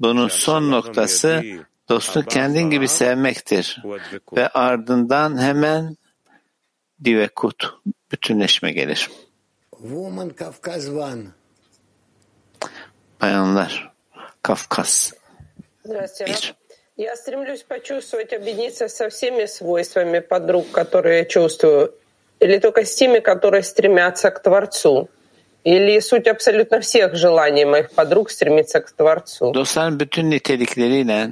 [0.00, 1.44] Bunun son noktası
[1.88, 3.82] dostu kendin gibi sevmektir
[4.36, 5.96] ve ardından hemen
[7.04, 7.74] divekut,
[8.12, 9.10] bütünleşme gelir.
[13.21, 13.91] Bayanlar,
[14.41, 15.13] Kafkas.
[15.83, 16.55] Здравствуйте.
[16.97, 21.93] Я стремлюсь почувствовать, объединиться со всеми свойствами подруг, которые я чувствую,
[22.39, 25.09] или только с теми, которые стремятся к Творцу?
[25.63, 29.51] Или суть абсолютно всех желаний моих подруг стремиться к Творцу?
[29.51, 31.29] Dostların bütün nitelikleriyle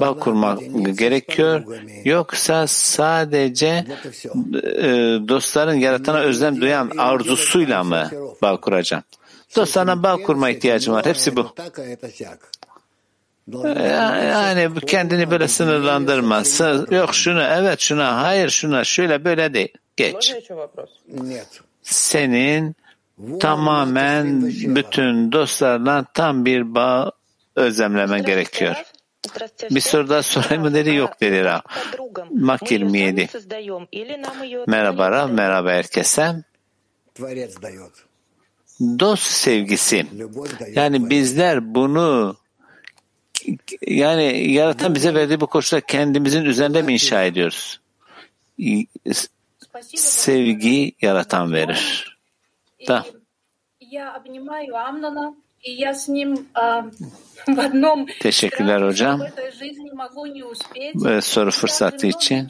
[0.00, 0.58] bağ kurmak
[0.98, 1.62] gerekiyor.
[2.04, 3.84] Yoksa sadece e,
[5.28, 8.10] dostların yaratana özlem duyan arzusuyla mı
[8.42, 9.04] bağ kuracağım?
[9.55, 11.05] Dostlarına bağ kurma ihtiyacım var.
[11.05, 11.53] Hepsi bu.
[13.53, 16.43] Yani kendini böyle sınırlandırma.
[16.91, 19.73] Yok şunu, evet şuna, hayır şuna, şöyle böyle değil.
[19.97, 20.33] Geç.
[21.83, 22.75] Senin
[23.39, 24.41] tamamen
[24.75, 27.11] bütün dostlarla tam bir bağ
[27.55, 28.75] özlemlemen gerekiyor.
[29.71, 31.59] Bir soru daha sorayım mı dedi yok dedi Rav.
[32.31, 33.29] Mak 27.
[34.67, 36.35] Merhaba Rav, merhaba herkese.
[38.79, 40.05] Dost sevgisi.
[40.75, 42.37] Yani bizler bunu
[43.87, 47.79] yani yaratan bize verdiği bu koşulda kendimizin üzerinde mi inşa ediyoruz?
[49.95, 52.17] Sevgi yaratan verir.
[52.87, 53.05] Da.
[58.19, 59.21] Teşekkürler hocam.
[61.21, 62.49] Soru fırsatı için.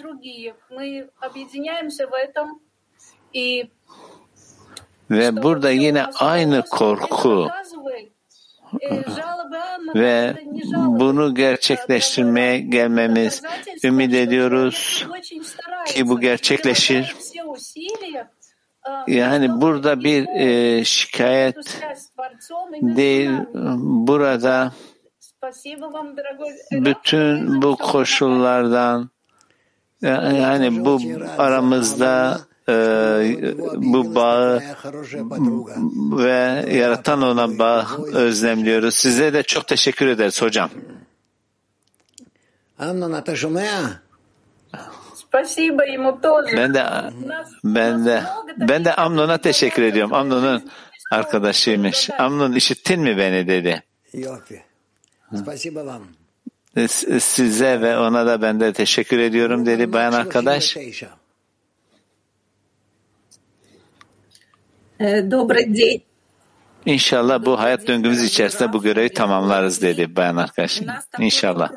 [5.09, 7.47] Ve burada yine aynı korku
[9.95, 10.35] ve
[10.73, 13.41] bunu gerçekleştirmeye gelmemiz
[13.83, 15.07] ümit ediyoruz
[15.87, 17.15] ki bu gerçekleşir
[19.07, 21.81] Yani burada bir e, şikayet
[22.81, 23.31] değil.
[23.83, 24.71] Burada
[26.71, 29.09] bütün bu koşullardan
[30.01, 30.99] yani bu
[31.37, 32.39] aramızda
[32.69, 34.61] e, bu bağı
[36.17, 38.95] ve yaratan olan bağı özlemliyoruz.
[38.95, 40.69] Size de çok teşekkür ederiz hocam.
[46.57, 46.83] Ben de
[47.63, 48.23] ben de
[48.57, 50.13] ben de Amnon'a teşekkür ediyorum.
[50.13, 50.69] Amnon'un
[51.11, 52.09] arkadaşıymış.
[52.09, 53.83] Amnon işittin mi beni dedi.
[57.19, 60.77] Size ve ona da ben de teşekkür ediyorum dedi bayan arkadaş.
[64.98, 66.02] Добрый день.
[66.86, 70.82] İnşallah bu hayat döngümüz içerisinde bu görevi tamamlarız dedi bayan arkadaş.
[71.18, 71.72] İnşallah.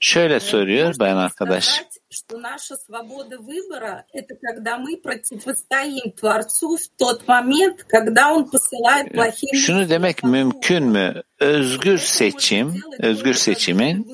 [0.00, 1.82] Şöyle soruyor bayan arkadaş.
[2.10, 9.12] что наша свобода выбора – это когда мы противостоим Творцу в тот момент, когда Он посылает
[9.12, 11.22] плохие Şunu demek mümkün mü?
[11.40, 14.06] Özgür seçim, özgür seçimin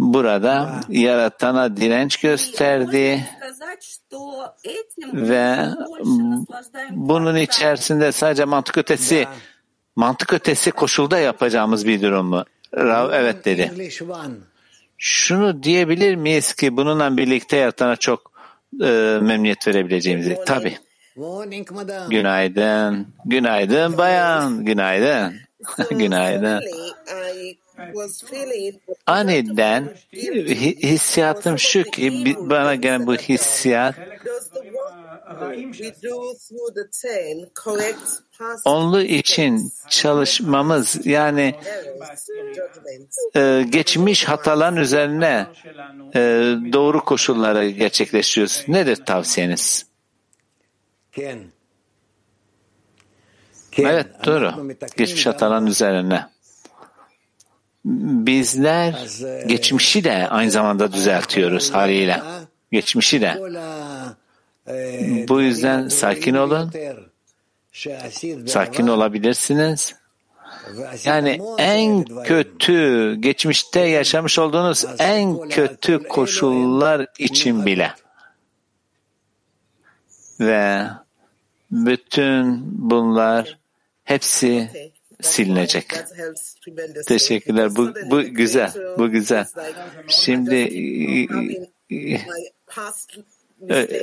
[0.00, 3.24] burada yaratana direnç gösterdi
[5.12, 5.56] ve
[6.90, 9.26] bunun içerisinde sadece mantık ötesi
[9.96, 12.44] mantık ötesi koşulda yapacağımız bir durum mu?
[12.76, 13.72] Rav evet dedi.
[14.98, 18.32] Şunu diyebilir miyiz ki bununla birlikte yaratana çok
[18.82, 20.38] e, memnuniyet verebileceğimizi?
[20.46, 20.78] Tabii.
[22.10, 23.06] Günaydın.
[23.24, 24.64] Günaydın bayan.
[24.64, 25.34] Günaydın.
[25.90, 26.60] Günaydın.
[29.06, 29.94] Aniden
[30.82, 33.94] hissiyatım şu ki bana gelen bu hissiyat
[38.64, 41.54] onlu için çalışmamız yani
[43.36, 45.46] e, geçmiş hataların üzerine
[46.14, 46.20] e,
[46.72, 48.64] doğru koşullara gerçekleştiriyoruz.
[48.68, 49.86] Nedir tavsiyeniz?
[53.78, 54.74] Evet doğru.
[54.96, 56.26] Geçmiş hataların üzerine.
[57.84, 59.08] Bizler
[59.46, 62.22] geçmişi de aynı zamanda düzeltiyoruz haliyle.
[62.72, 63.38] Geçmişi de.
[65.28, 66.72] Bu yüzden sakin olun.
[68.46, 69.94] Sakin olabilirsiniz.
[71.04, 77.92] Yani en kötü, geçmişte yaşamış olduğunuz en kötü koşullar için bile.
[80.40, 80.86] Ve
[81.70, 83.58] bütün bunlar
[84.04, 84.70] hepsi
[85.22, 85.94] silinecek.
[87.06, 87.76] Teşekkürler.
[87.76, 88.72] Bu, bu güzel.
[88.98, 89.46] Bu güzel.
[90.08, 90.54] Şimdi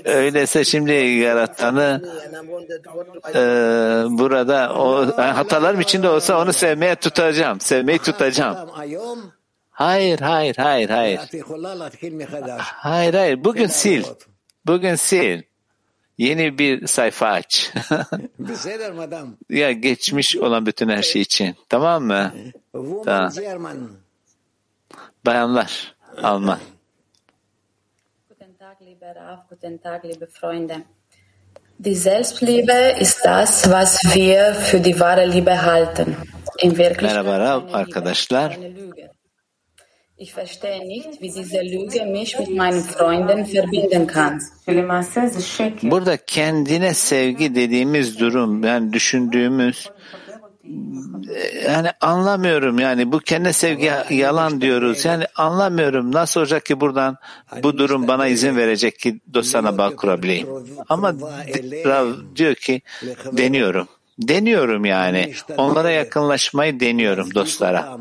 [0.06, 2.02] öyleyse şimdi yaratanı
[3.30, 3.40] e,
[4.20, 7.60] burada o hatalarım içinde olsa onu sevmeye tutacağım.
[7.62, 8.70] Sevmeyi tutacağım.
[9.70, 11.20] Hayır, hayır, hayır, hayır.
[12.60, 13.44] Hayır, hayır.
[13.44, 14.04] Bugün sil.
[14.66, 15.40] Bugün sil.
[16.18, 17.74] Yeni bir sayfa aç.
[19.50, 21.56] ya geçmiş olan bütün her şey için.
[21.70, 22.34] Tamam mı?
[23.06, 23.32] Tamam.
[25.26, 26.60] Bayanlar, Alman.
[28.30, 29.38] Guten Tag, lieber Rav.
[29.50, 30.84] Guten Tag, liebe Freunde.
[31.80, 36.16] Die Selbstliebe ist das, was wir für die wahre Liebe halten.
[36.64, 38.58] In Wirklichkeit Merhaba Rav arkadaşlar.
[40.20, 44.42] Ich verstehe nicht, wie diese Lüge mich mit meinen Freunden verbinden kann.
[45.84, 49.90] Burada kendine sevgi dediğimiz durum yani düşündüğümüz
[51.66, 55.06] yani anlamıyorum yani bu kendine sevgi yalan diyoruz.
[55.06, 57.18] Yani anlamıyorum nasıl olacak ki buradan
[57.64, 60.48] bu durum bana izin verecek ki dostlarına bağ kurabileyim.
[60.90, 61.14] Ama
[61.86, 62.82] Rav diyor ki
[63.32, 63.88] deniyorum.
[64.20, 65.34] Deniyorum yani.
[65.58, 67.98] Onlara yakınlaşmayı deniyorum dostlara.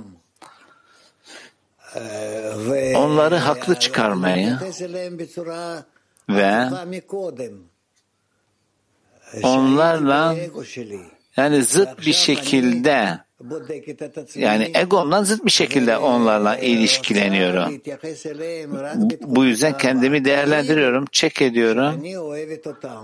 [2.96, 4.58] Onları haklı çıkarmayı
[6.28, 6.68] ve
[9.42, 10.36] onlarla
[11.36, 13.18] yani zıt bir şekilde
[14.34, 17.82] yani egomdan zıt bir şekilde onlarla ilişkileniyorum.
[19.20, 22.02] Bu yüzden kendimi değerlendiriyorum, çek ediyorum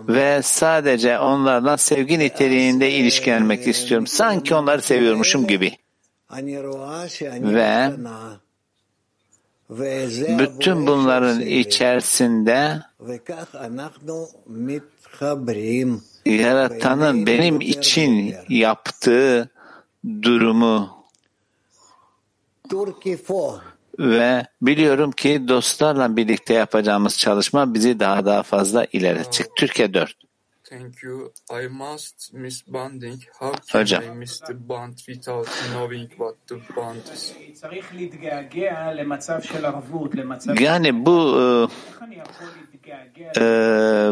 [0.08, 4.06] ve sadece onlarla sevgi niteliğinde ilişkilenmek istiyorum.
[4.06, 5.72] Sanki onları seviyormuşum gibi.
[7.40, 7.90] Ve
[10.38, 12.82] bütün bunların içerisinde
[16.24, 19.50] yaratanın benim için yaptığı
[20.22, 20.90] durumu
[23.98, 29.46] ve biliyorum ki dostlarla birlikte yapacağımız çalışma bizi daha daha fazla ilerletecek.
[29.56, 30.31] Türkiye 4.
[30.72, 31.32] Thank you.
[31.50, 33.20] I must miss bonding.
[33.38, 34.02] How can Hocam.
[34.02, 37.34] I miss the bond without knowing what the bond is?
[40.60, 41.68] Yani bu e,
[43.36, 43.44] e,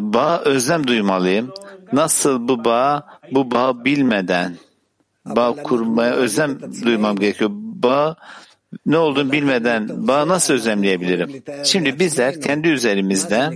[0.03, 1.53] bağ özlem duymalıyım.
[1.93, 4.57] Nasıl bu bağ, bu bağ bilmeden
[5.27, 7.51] bağ kurmaya özlem duymam gerekiyor.
[7.53, 8.17] Bağ
[8.87, 11.43] ne olduğunu bilmeden bağ nasıl özlemleyebilirim?
[11.65, 13.51] Şimdi bizler kendi üzerimizde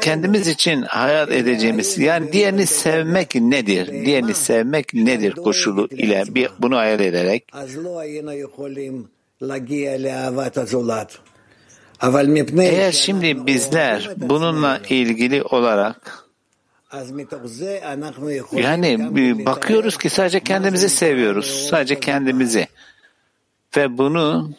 [0.00, 4.06] kendimiz için hayal edeceğimiz yani diğerini sevmek nedir?
[4.06, 7.44] Diğerini sevmek nedir koşulu ile bir, bunu hayal ederek
[12.64, 16.24] eğer şimdi bizler bununla ilgili olarak
[18.52, 18.98] yani
[19.46, 21.66] bakıyoruz ki sadece kendimizi seviyoruz.
[21.70, 22.66] Sadece kendimizi.
[23.76, 24.56] Ve bunun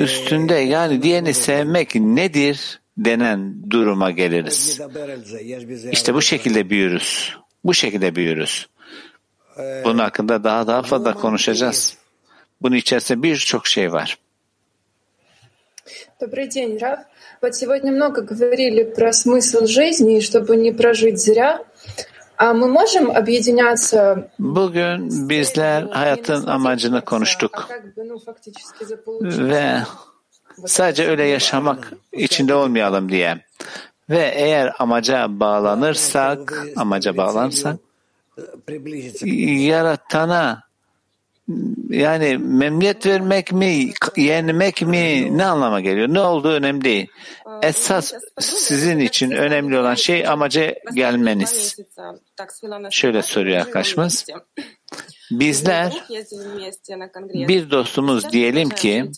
[0.00, 4.80] üstünde yani diğerini sevmek nedir denen duruma geliriz.
[5.92, 7.36] İşte bu şekilde büyürüz.
[7.64, 8.68] Bu şekilde büyürüz.
[9.84, 11.96] Bunun hakkında daha daha fazla konuşacağız.
[12.62, 14.18] Bunun içerisinde birçok şey var.
[16.20, 17.00] Добрый день, Раф.
[17.40, 21.64] Вот сегодня много говорили про смысл жизни, чтобы не прожить зря.
[24.39, 27.69] Bugün bizler hayatın amacını konuştuk.
[29.21, 29.77] ve
[30.65, 33.45] sadece öyle yaşamak içinde olmayalım diye.
[34.09, 37.75] Ve eğer amaca bağlanırsak, amaca bağlanırsak,
[39.67, 40.64] yaratana
[41.89, 46.07] yani memnuniyet vermek mi, yenmek mi ne anlama geliyor?
[46.07, 47.07] Ne olduğu önemli değil.
[47.61, 51.77] Esas sizin için önemli olan şey amaca gelmeniz.
[52.91, 54.25] Şöyle soruyor arkadaşımız.
[55.31, 56.03] Bizler
[57.47, 59.11] bir dostumuz diyelim ki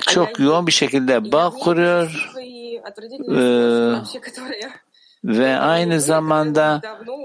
[0.00, 2.32] çok yoğun bir şekilde bağ kuruyor
[5.24, 6.80] ve aynı zamanda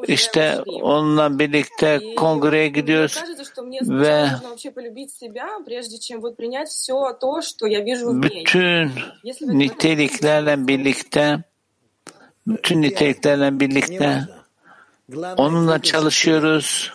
[0.07, 3.23] işte onunla birlikte kongreye gidiyoruz
[3.81, 4.27] ve
[8.23, 8.91] bütün
[9.41, 11.43] niteliklerle birlikte
[12.47, 14.27] bütün niteliklerle birlikte
[15.37, 16.93] onunla çalışıyoruz.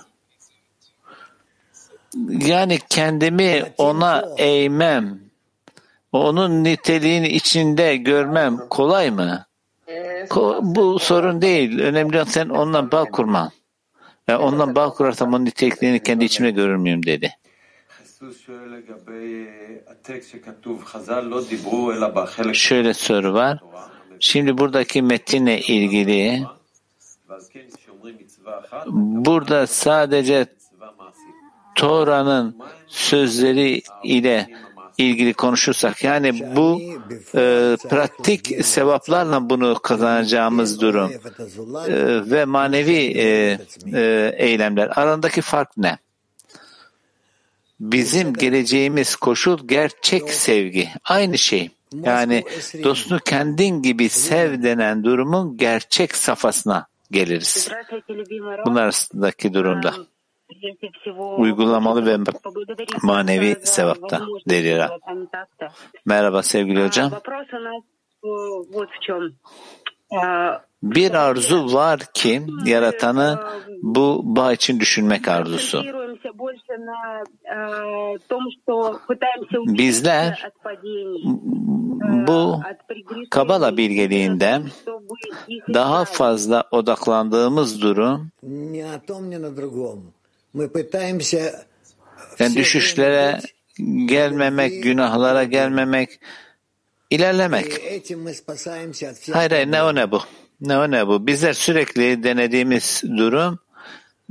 [2.29, 5.21] Yani kendimi ona eğmem,
[6.13, 9.47] onun niteliğini içinde görmem kolay mı?
[10.63, 11.79] Bu sorun değil.
[11.79, 13.51] Önemli olan sen onunla bağ kurman.
[14.29, 17.33] Yani onunla bağ kurarsam onun niteliklerini kendi içimde görür müyüm dedi.
[22.55, 23.59] Şöyle soru var.
[24.21, 26.43] Şimdi buradaki metinle ilgili
[28.87, 30.47] burada sadece
[31.75, 34.47] Tora'nın sözleri ile
[35.03, 36.81] ilgili konuşursak yani bu
[37.35, 41.11] e, pratik sevaplarla bunu kazanacağımız durum
[41.89, 43.59] e, ve manevi e,
[43.95, 45.99] e, eylemler arasındaki fark ne?
[47.81, 50.89] Bizim geleceğimiz koşul gerçek sevgi.
[51.05, 51.71] Aynı şey.
[52.03, 52.45] Yani
[52.85, 57.69] dostunu kendin gibi sev denen durumun gerçek safhasına geliriz.
[58.67, 59.95] Bunlar arasındaki durumda
[61.39, 62.17] uygulamalı ve
[63.03, 64.91] manevi sevapta delira.
[66.07, 67.11] Merhaba sevgili hocam.
[70.83, 73.39] Bir arzu var ki yaratanı
[73.83, 75.83] bu bağ için düşünmek arzusu.
[79.67, 80.53] Bizler
[82.29, 82.61] bu
[83.31, 84.61] Kabala bilgeliğinde
[85.75, 88.31] daha fazla odaklandığımız durum
[92.39, 93.41] yani düşüşlere
[94.07, 96.21] gelmemek, günahlara gelmemek,
[97.11, 97.73] ilerlemek.
[99.33, 100.23] Hayır hayır ne o ne bu?
[100.61, 101.27] Ne o ne bu?
[101.27, 103.59] Bizler sürekli denediğimiz durum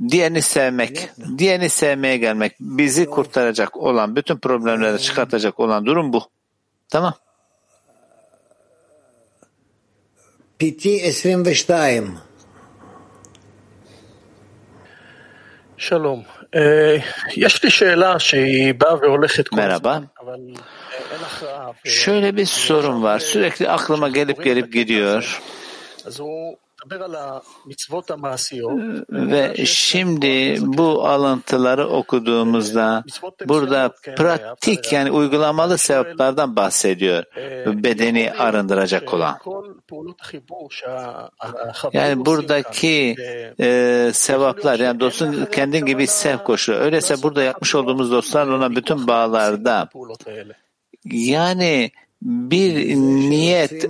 [0.10, 6.24] diğerini sevmek, diğerini sevmeye gelmek, bizi kurtaracak olan, bütün problemleri çıkartacak olan durum bu.
[6.90, 7.14] Tamam.
[10.60, 12.31] PT 22
[19.58, 20.04] Merhaba.
[21.84, 23.20] Şöyle bir sorun var.
[23.20, 25.42] Sürekli aklıma gelip gelip gidiyor.
[29.10, 33.04] Ve şimdi bu alıntıları okuduğumuzda
[33.48, 37.24] burada pratik yani uygulamalı sevaplardan bahsediyor.
[37.84, 39.38] Bedeni arındıracak olan.
[41.94, 43.16] Yani buradaki
[43.60, 46.74] e, sevaplar yani dostun kendin gibi sev koşu.
[46.74, 49.90] Öyleyse burada yapmış olduğumuz dostlar olan bütün bağlarda
[51.06, 53.86] yani bir niyet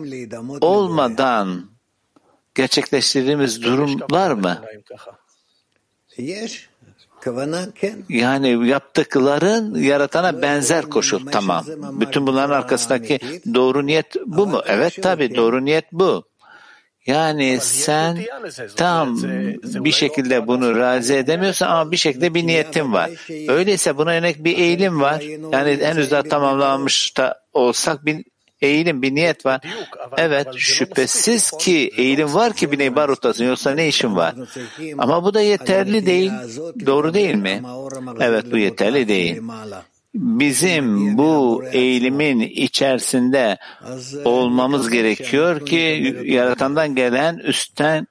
[0.62, 1.71] olmadan
[2.56, 4.62] gerçekleştirdiğimiz durumlar mı?
[8.10, 11.26] Yani yaptıkların yaratana benzer koşul.
[11.32, 11.66] Tamam.
[11.92, 13.20] Bütün bunların arkasındaki
[13.54, 14.62] doğru niyet bu mu?
[14.68, 16.24] Evet tabi doğru niyet bu.
[17.06, 18.20] Yani sen
[18.76, 19.18] tam
[19.64, 23.10] bir şekilde bunu razı edemiyorsan ama bir şekilde bir niyetin var.
[23.48, 25.22] Öyleyse buna yönelik bir eğilim var.
[25.52, 28.26] Yani henüz daha tamamlanmış da olsak bir
[28.62, 29.62] eğilim, bir niyet var.
[30.18, 34.36] Evet, şüphesiz ki eğilim var ki bir barutasın, yoksa ne işin var?
[34.98, 36.32] Ama bu da yeterli değil.
[36.86, 37.62] Doğru değil mi?
[38.20, 39.42] Evet, bu yeterli değil.
[40.14, 43.58] Bizim bu eğilimin içerisinde
[44.26, 48.08] olmamız gerekiyor ki yaratandan gelen üstten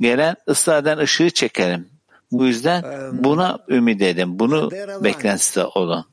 [0.00, 1.88] gelen ısladan ışığı çekelim.
[2.32, 4.38] Bu yüzden buna ümit edin.
[4.38, 6.04] Bunu beklentisi olun.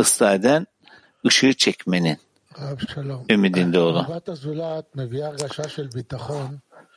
[0.00, 0.66] Isladan
[1.26, 2.18] ışığı çekmenin
[3.30, 4.06] ümidinde olun.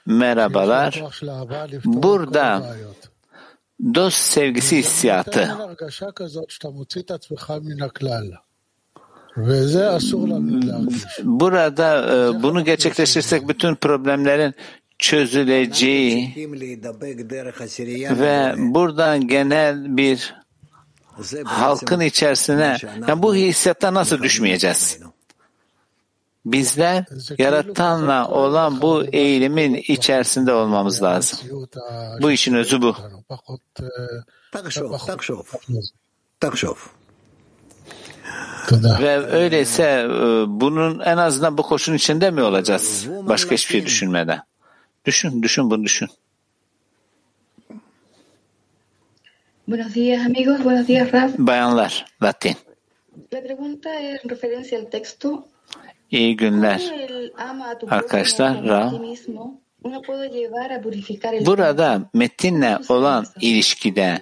[0.05, 1.03] Merhabalar.
[1.85, 2.75] Burada
[3.95, 5.57] dost sevgisi hissiyatı.
[11.23, 14.53] Burada bunu gerçekleştirsek bütün problemlerin
[14.99, 16.33] çözüleceği
[18.19, 20.35] ve buradan genel bir
[21.45, 24.99] halkın içerisine yani bu hissiyata nasıl düşmeyeceğiz?
[26.45, 27.05] Bizler
[27.37, 31.39] yaratanla olan bu eğilimin içerisinde olmamız lazım.
[32.21, 32.95] Bu işin özü bu.
[38.71, 40.09] Ve öyleyse e,
[40.47, 43.07] bunun en azından bu koşun içinde mi olacağız?
[43.09, 44.41] Başka hiçbir şey düşünmeden.
[45.05, 46.09] Düşün, düşün bunu düşün.
[49.67, 51.31] Buenos días amigos, buenos días Raf.
[51.37, 52.55] Bayanlar, Latin.
[53.33, 55.47] La pregunta es en referencia al texto.
[56.11, 56.81] İyi günler.
[57.89, 58.91] Arkadaşlar, Ra.
[61.45, 64.21] Burada metinle olan ilişkide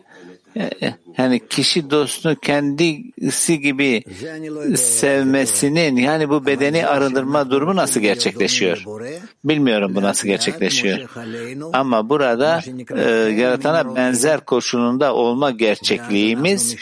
[1.17, 4.03] yani kişi dostunu kendisi gibi
[4.75, 8.83] sevmesinin yani bu bedeni arındırma durumu nasıl gerçekleşiyor?
[9.43, 10.99] Bilmiyorum bu nasıl gerçekleşiyor.
[11.73, 12.61] Ama burada
[12.95, 16.75] e, yaratana benzer koşulunda olma gerçekliğimiz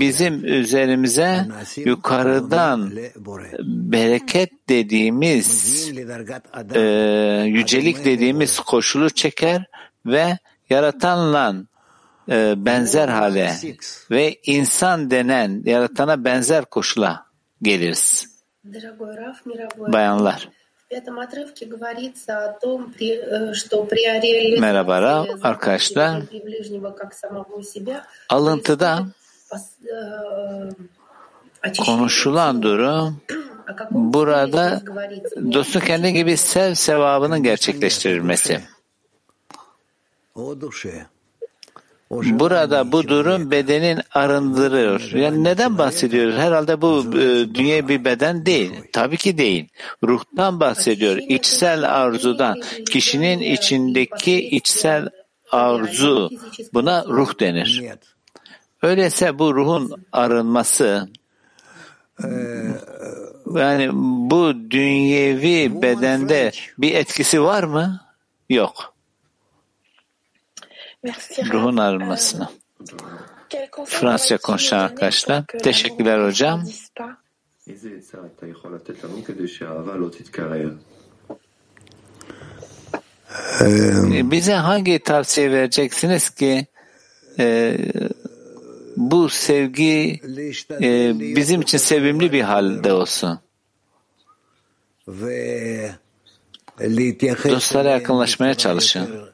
[0.00, 1.46] bizim üzerimize
[1.76, 2.92] yukarıdan
[3.64, 5.88] bereket dediğimiz
[6.74, 6.80] e,
[7.46, 9.64] yücelik dediğimiz koşulu çeker
[10.06, 10.38] ve
[10.70, 11.54] yaratanla
[12.28, 13.52] e, benzer hale
[14.10, 17.26] ve insan denen yaratana benzer koşula
[17.62, 18.32] geliriz.
[19.78, 20.48] Bayanlar.
[24.60, 26.22] Merhaba arkadaşlar.
[28.28, 29.06] Alıntıda
[31.84, 33.20] konuşulan durum
[33.90, 34.82] burada
[35.52, 38.60] dostu kendi gibi sev sevabının gerçekleştirilmesi.
[42.12, 45.00] Burada bu durum bedenin arındırıyor.
[45.00, 46.34] Yani neden bahsediyoruz?
[46.36, 48.72] Herhalde bu e, dünya bir beden değil.
[48.92, 49.68] Tabii ki değil.
[50.04, 51.16] Ruhtan bahsediyor.
[51.16, 52.60] İçsel arzudan.
[52.90, 55.08] Kişinin içindeki içsel
[55.52, 56.30] arzu.
[56.74, 57.82] Buna ruh denir.
[58.82, 61.08] Öyleyse bu ruhun arınması
[63.54, 63.90] yani
[64.30, 68.00] bu dünyevi bedende bir etkisi var mı?
[68.48, 68.91] Yok
[71.52, 72.50] ruhun arınmasına.
[73.86, 75.44] Fransızca konuşan arkadaşlar.
[75.62, 76.64] Teşekkürler hocam.
[84.30, 86.66] Bize hangi tavsiye vereceksiniz ki
[87.38, 87.78] e,
[88.96, 90.20] bu sevgi
[90.70, 93.40] e, bizim için sevimli bir halde olsun?
[97.50, 99.32] Dostlara yakınlaşmaya çalışın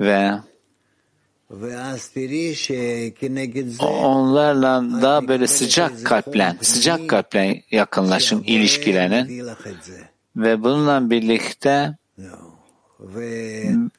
[0.00, 0.30] ve
[3.80, 9.46] onlarla daha böyle sıcak kalple, sıcak kalple yakınlaşın, ilişkilenin
[10.36, 11.96] ve bununla birlikte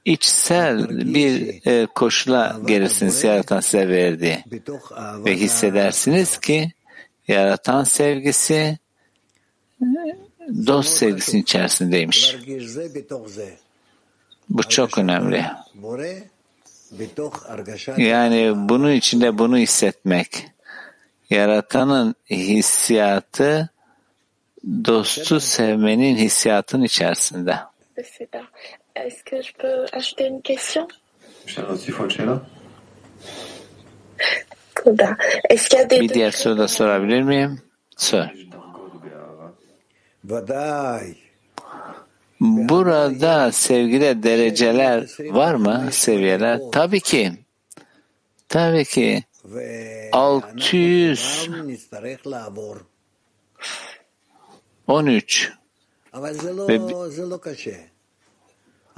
[0.05, 4.43] içsel bir e, koşula gelirsiniz yaratan size verdi.
[5.25, 6.71] Ve hissedersiniz ki
[7.27, 8.77] yaratan sevgisi
[10.67, 12.35] dost sevgisinin içerisindeymiş.
[14.49, 15.45] Bu çok önemli.
[17.97, 20.47] Yani bunun içinde bunu hissetmek.
[21.29, 23.69] Yaratanın hissiyatı
[24.85, 27.55] dostu sevmenin hissiyatın içerisinde.
[28.95, 30.87] Est-ce que je peux ajouter une question?
[36.01, 37.61] Bir diğer soru da sorabilir miyim?
[37.97, 38.29] Sor.
[42.39, 45.87] Burada sevgide dereceler var mı?
[45.91, 46.59] Seviyeler?
[46.71, 47.31] Tabii ki.
[48.49, 49.23] Tabii ki.
[50.11, 51.49] 600
[54.87, 55.51] 13
[56.69, 56.79] ve,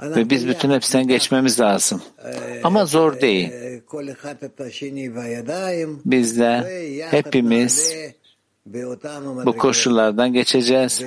[0.02, 2.02] ve biz bütün hepsinden geçmemiz lazım.
[2.64, 3.50] Ama zor değil.
[6.04, 6.64] Bizler
[7.10, 7.94] hepimiz
[9.46, 11.02] bu koşullardan geçeceğiz.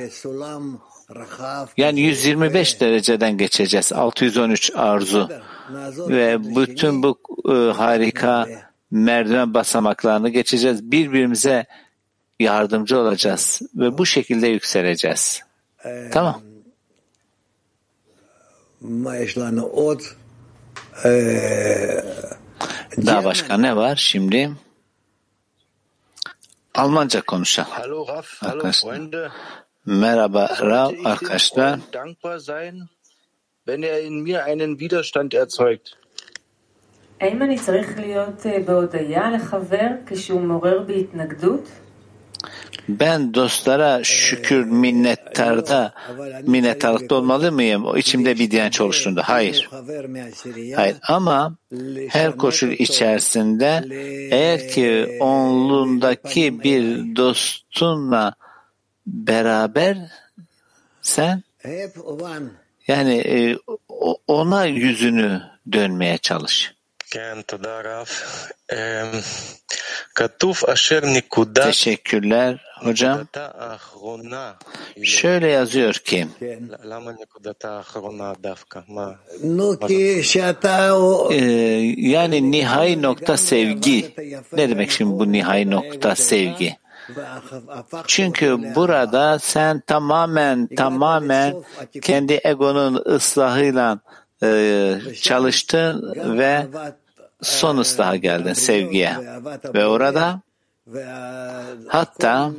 [1.77, 3.93] Yani 125 dereceden geçeceğiz.
[3.93, 5.29] 613 arzu.
[6.09, 8.47] Ve bütün bu e, harika
[8.91, 10.91] merdiven basamaklarını geçeceğiz.
[10.91, 11.65] Birbirimize
[12.39, 15.41] yardımcı olacağız ve bu şekilde yükseleceğiz.
[16.11, 16.41] Tamam.
[23.05, 24.51] Daha başka ne var şimdi?
[26.75, 27.71] Almanca konuşalım.
[28.41, 28.91] Arkadaşlar.
[29.86, 31.78] Merhaba Rav arkadaşlar.
[33.68, 35.94] wenn er in mir einen Widerstand erzeugt.
[37.20, 41.68] האם אני צריך להיות בהודיה לחבר כשהוא מעורר בי התנגדות?
[42.88, 45.94] Ben dostlara şükür minnettarda
[46.42, 47.84] minnettarlıkta olmalı mıyım?
[47.84, 49.22] O içimde bir direnç oluştuğunda.
[49.28, 49.70] Hayır.
[50.76, 51.56] Hayır ama
[52.08, 53.84] her koşul içerisinde
[54.30, 58.34] eğer ki onluğundaki bir dostunla
[59.05, 59.97] beraber
[61.01, 61.43] sen
[62.87, 63.57] yani e,
[64.27, 65.41] ona yüzünü
[65.71, 66.73] dönmeye çalış.
[71.65, 73.27] Teşekkürler hocam.
[75.03, 76.27] Şöyle yazıyor ki
[81.33, 81.37] e,
[81.97, 84.13] yani nihai nokta sevgi.
[84.53, 86.77] Ne demek şimdi bu nihai nokta sevgi?
[88.07, 91.63] Çünkü burada sen tamamen tamamen
[92.01, 93.99] kendi egonun ıslahıyla
[94.43, 96.67] e, çalıştın ve
[97.41, 99.15] son ıslaha geldin sevgiye.
[99.73, 100.41] Ve orada
[101.87, 102.51] hatta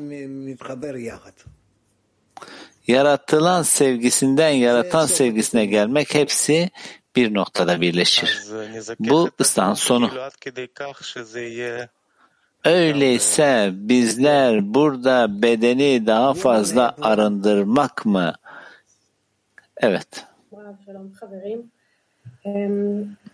[2.87, 6.71] yaratılan sevgisinden yaratan sevgisine gelmek hepsi
[7.17, 8.43] bir noktada birleşir.
[8.99, 10.11] Bu ıslahın sonu.
[12.65, 18.35] Öyleyse bizler burada bedeni daha fazla arındırmak mı?
[19.77, 20.25] Evet.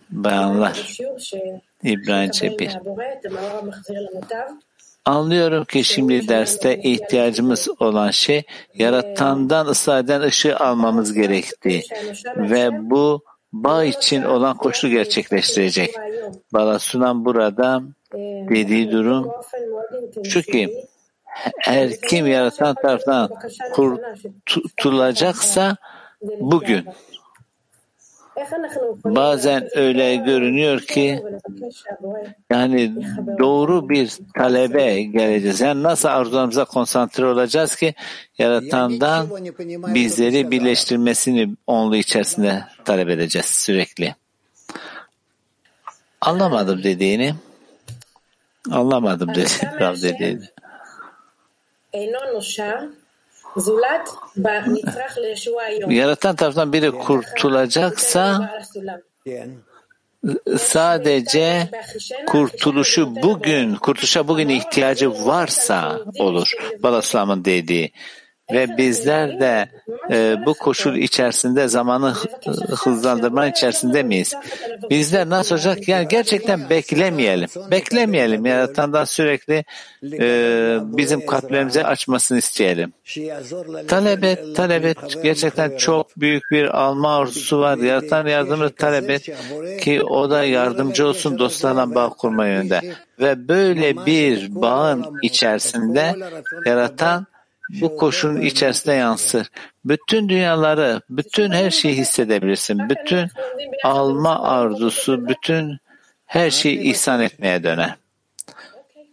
[0.09, 0.97] Bayanlar.
[1.83, 2.77] İbrahim Çepir.
[5.05, 9.67] Anlıyorum ki şimdi derste ihtiyacımız olan şey yaratandan
[9.99, 11.83] eden ışığı almamız gerektiği
[12.37, 13.23] ve bu
[13.53, 15.95] bağ için olan koşulu gerçekleştirecek.
[16.53, 17.81] Balasunan burada
[18.49, 19.31] dediği durum
[20.23, 20.87] şu ki
[21.59, 23.29] her kim yaratan tarafından
[24.45, 25.77] kurtulacaksa
[26.39, 26.85] bugün
[29.05, 31.23] bazen öyle görünüyor ki
[32.49, 32.93] yani
[33.39, 35.61] doğru bir talebe geleceğiz.
[35.61, 37.93] Yani nasıl arzularımıza konsantre olacağız ki
[38.37, 39.27] yaratandan
[39.69, 44.15] bizleri birleştirmesini onlu içerisinde talep edeceğiz sürekli.
[46.21, 47.33] Anlamadım dediğini.
[48.69, 49.49] Anlamadım dedi.
[49.79, 50.45] Rab dediğini.
[55.91, 58.51] Yaratan taraftan biri kurtulacaksa
[60.57, 61.69] sadece
[62.27, 66.53] kurtuluşu bugün, kurtuluşa bugün ihtiyacı varsa olur.
[66.83, 67.91] Balaslam'ın dediği.
[68.53, 69.69] Ve bizler de
[70.11, 72.13] e, bu koşul içerisinde zamanı
[72.83, 74.33] hızlandırma içerisinde miyiz?
[74.89, 75.87] Bizler nasıl olacak?
[75.87, 77.49] Yani gerçekten beklemeyelim.
[77.71, 78.45] Beklemeyelim.
[78.45, 79.65] Yaratandan sürekli
[80.03, 82.93] e, bizim kalplerimizi açmasını isteyelim.
[83.87, 84.97] Talep et, talep et.
[85.23, 87.77] Gerçekten çok büyük bir alma arzusu var.
[87.77, 89.29] Yaratan yardımını talep et
[89.81, 92.81] ki o da yardımcı olsun dostlarla bağ kurma yönünde.
[93.19, 96.15] Ve böyle bir bağın içerisinde
[96.65, 97.27] yaratan
[97.81, 99.47] bu koşulun içerisinde yansır.
[99.85, 102.89] Bütün dünyaları, bütün her şeyi hissedebilirsin.
[102.89, 103.29] Bütün
[103.83, 105.77] alma arzusu, bütün
[106.25, 107.95] her şeyi ihsan etmeye döner.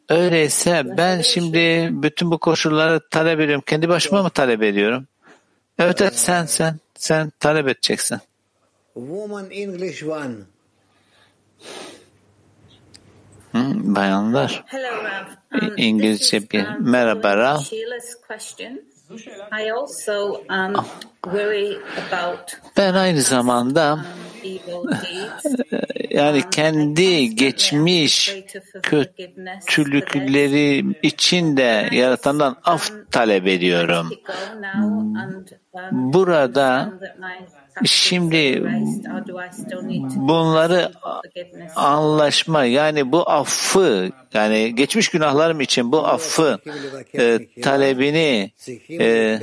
[0.09, 3.65] Öyleyse ben şimdi bütün bu koşulları talep ediyorum.
[3.67, 5.07] Kendi başıma mı talep ediyorum?
[5.79, 8.19] Evet, evet sen sen sen talep edeceksin.
[8.95, 10.35] Woman English one.
[13.55, 14.65] Bayanlar.
[15.77, 17.59] İngilizce bir merhaba Rav.
[19.61, 20.75] I also um,
[21.25, 21.79] worry
[22.09, 23.99] about Ben aynı zamanda
[24.75, 24.91] um,
[26.11, 28.35] yani kendi geçmiş
[29.67, 34.11] kötülükleri için de yaratandan af talep ediyorum.
[35.91, 36.93] Burada
[37.85, 38.65] şimdi
[40.17, 40.93] bunları
[41.77, 46.59] anlaşma yani bu affı yani geçmiş günahlarım için bu affı
[47.15, 48.51] e, talebini
[48.91, 49.39] e,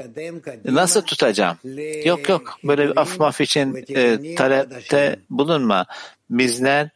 [0.65, 1.57] nasıl tutacağım?
[2.05, 5.85] Yok yok böyle bir af maf için e, talepte bulunma.
[6.29, 6.89] Bizler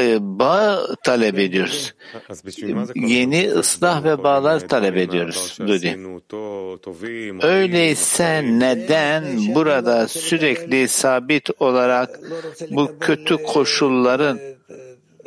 [0.00, 1.94] e, bağ talep ediyoruz.
[2.94, 5.58] Yeni ıslah ve bağlar talep ediyoruz.
[5.60, 5.98] Dudi.
[7.42, 12.20] Öyleyse neden burada sürekli sabit olarak
[12.70, 14.40] bu kötü koşulların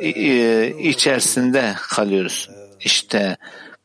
[0.00, 2.50] e, içerisinde kalıyoruz?
[2.80, 3.36] İşte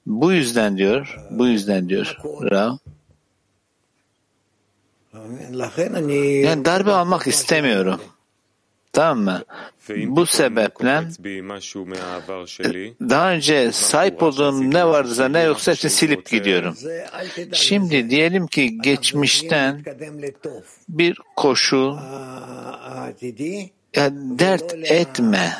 [0.05, 2.17] bu yüzden diyor, bu yüzden diyor
[2.51, 2.77] Rav.
[6.43, 8.01] Yani darbe almak istemiyorum.
[8.97, 9.43] Tamam mı?
[9.89, 11.03] Bu sebeple
[13.09, 16.75] daha önce sahip olduğum ne varsa ne yoksa hepsini silip gidiyorum.
[17.53, 19.83] Şimdi diyelim ki geçmişten
[20.89, 21.97] bir koşul
[23.95, 25.53] ya dert etme,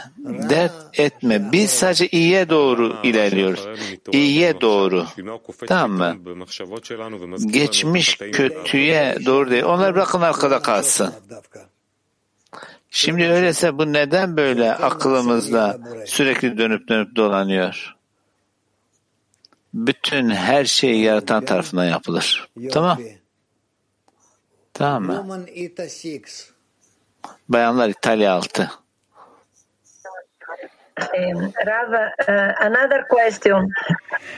[0.50, 1.50] dert etme.
[1.52, 3.68] Biz sadece iyiye doğru ilerliyoruz.
[4.12, 5.06] İyiye doğru.
[5.68, 6.18] Tamam mı?
[7.48, 9.64] Geçmiş kötüye doğru değil.
[9.64, 11.14] Onları bırakın arkada kalsın.
[12.98, 17.96] Şimdi öyleyse bu neden böyle aklımızda sürekli dönüp dönüp dolanıyor?
[19.74, 22.50] Bütün her şey yaratan tarafından yapılır.
[22.72, 23.00] Tamam.
[24.74, 25.14] Tamam mı?
[27.50, 28.72] Bayanlar İtalya altı.
[31.68, 33.72] Rav, uh, another question.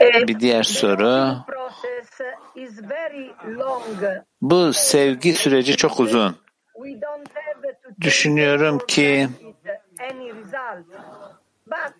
[0.00, 1.36] Bir diğer soru.
[1.46, 2.20] Process
[2.54, 3.82] is very long.
[4.42, 6.36] Bu sevgi süreci çok uzun.
[8.00, 9.28] Düşünüyorum ki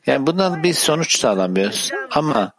[0.06, 1.90] yani bundan bir sonuç sağlamıyoruz.
[2.10, 2.52] Ama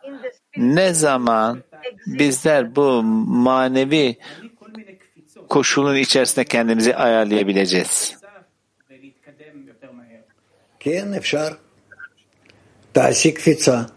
[0.57, 1.63] ne zaman
[2.07, 4.17] bizler bu manevi
[5.49, 8.15] koşulun içerisinde kendimizi ayarlayabileceğiz?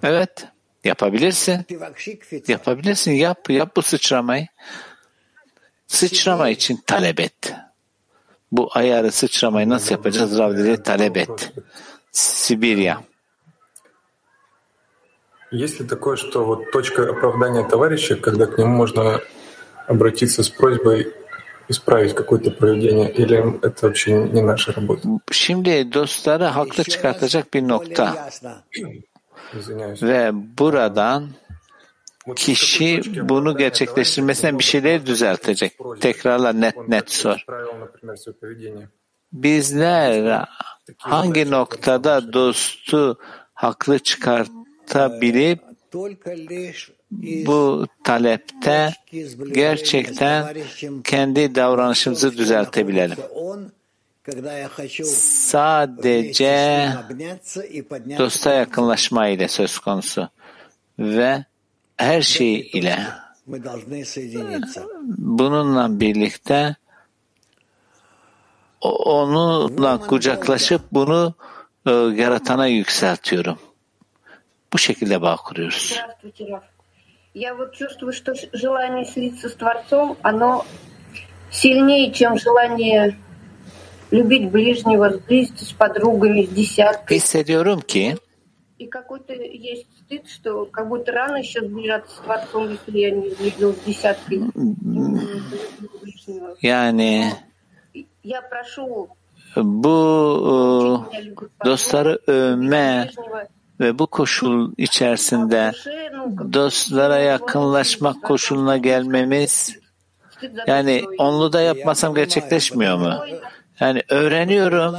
[0.03, 0.47] Evet.
[0.85, 1.65] Yapabilirsin.
[2.49, 3.13] Yapabilirsin.
[3.13, 3.51] Yap.
[3.51, 4.47] Yap bu sıçramayı.
[5.87, 7.53] Sıçrama için talep et.
[8.57, 10.39] Bu ayarı sıçramayı nasıl yapacağız?
[10.39, 11.53] Rav dedi talep et.
[12.13, 13.03] Sibirya.
[15.53, 19.21] Есть ли такое, что вот точка оправдания товарища, когда к нему можно
[19.89, 21.13] обратиться с просьбой
[21.69, 25.09] исправить какое-то поведение, или это вообще не наша работа?
[25.33, 28.31] Şimdi dostları haklı çıkartacak bir nokta.
[30.03, 31.29] Ve buradan
[32.37, 35.73] kişi bunu gerçekleştirmesine bir şeyleri düzeltecek.
[36.01, 37.45] Tekrarla net net sor.
[39.33, 40.45] Bizler
[40.99, 43.19] hangi noktada dostu
[43.55, 45.61] haklı çıkartabilip
[47.47, 48.95] bu talepte
[49.53, 50.57] gerçekten
[51.05, 53.17] kendi davranışımızı düzeltebilelim.
[55.05, 56.89] Sadece
[58.19, 60.29] dosta yakınlaşma ile söz konusu
[60.99, 61.45] ve
[61.98, 63.00] her şey ile
[65.08, 66.76] bununla birlikte
[68.82, 71.34] onunla kucaklaşıp bunu
[71.86, 73.60] e, yaratana yükseltiyorum.
[74.74, 76.00] Bu şekilde bağ kuruyoruz.
[77.36, 80.66] Я вот чувствую, что желание слиться с Творцом, оно
[81.52, 83.18] сильнее, чем желание
[84.12, 87.18] любить ближнего, сблизиться с подругами, с десяткой.
[87.18, 88.16] Hissediyorum ki
[88.78, 93.30] И какой-то есть стыд, что как будто рано еще сближаться с Творцом, если я не
[93.30, 94.42] сблизилась с десяткой.
[96.62, 97.34] yani
[98.24, 99.10] Я прошу
[99.56, 103.10] bu e, dostları övme
[103.80, 105.72] ve bu koşul içerisinde
[106.54, 109.80] dostlara yakınlaşmak koşuluna gelmemiz
[110.68, 113.14] yani onlu da yapmasam gerçekleşmiyor mu?
[113.81, 114.95] Yani öğreniyorum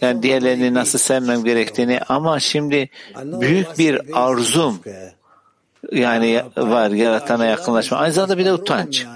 [0.00, 2.88] yani diğerlerini nasıl sevmem gerektiğini ama şimdi
[3.24, 4.80] büyük bir arzum
[5.92, 7.98] yani var yaratana yakınlaşma.
[7.98, 9.06] Aynı zamanda bir de utanç.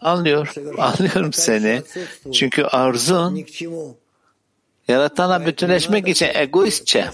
[0.00, 1.82] Anlıyor, anlıyorum seni.
[2.32, 3.44] Çünkü arzun
[4.88, 7.10] yaratana bütünleşmek için egoistçe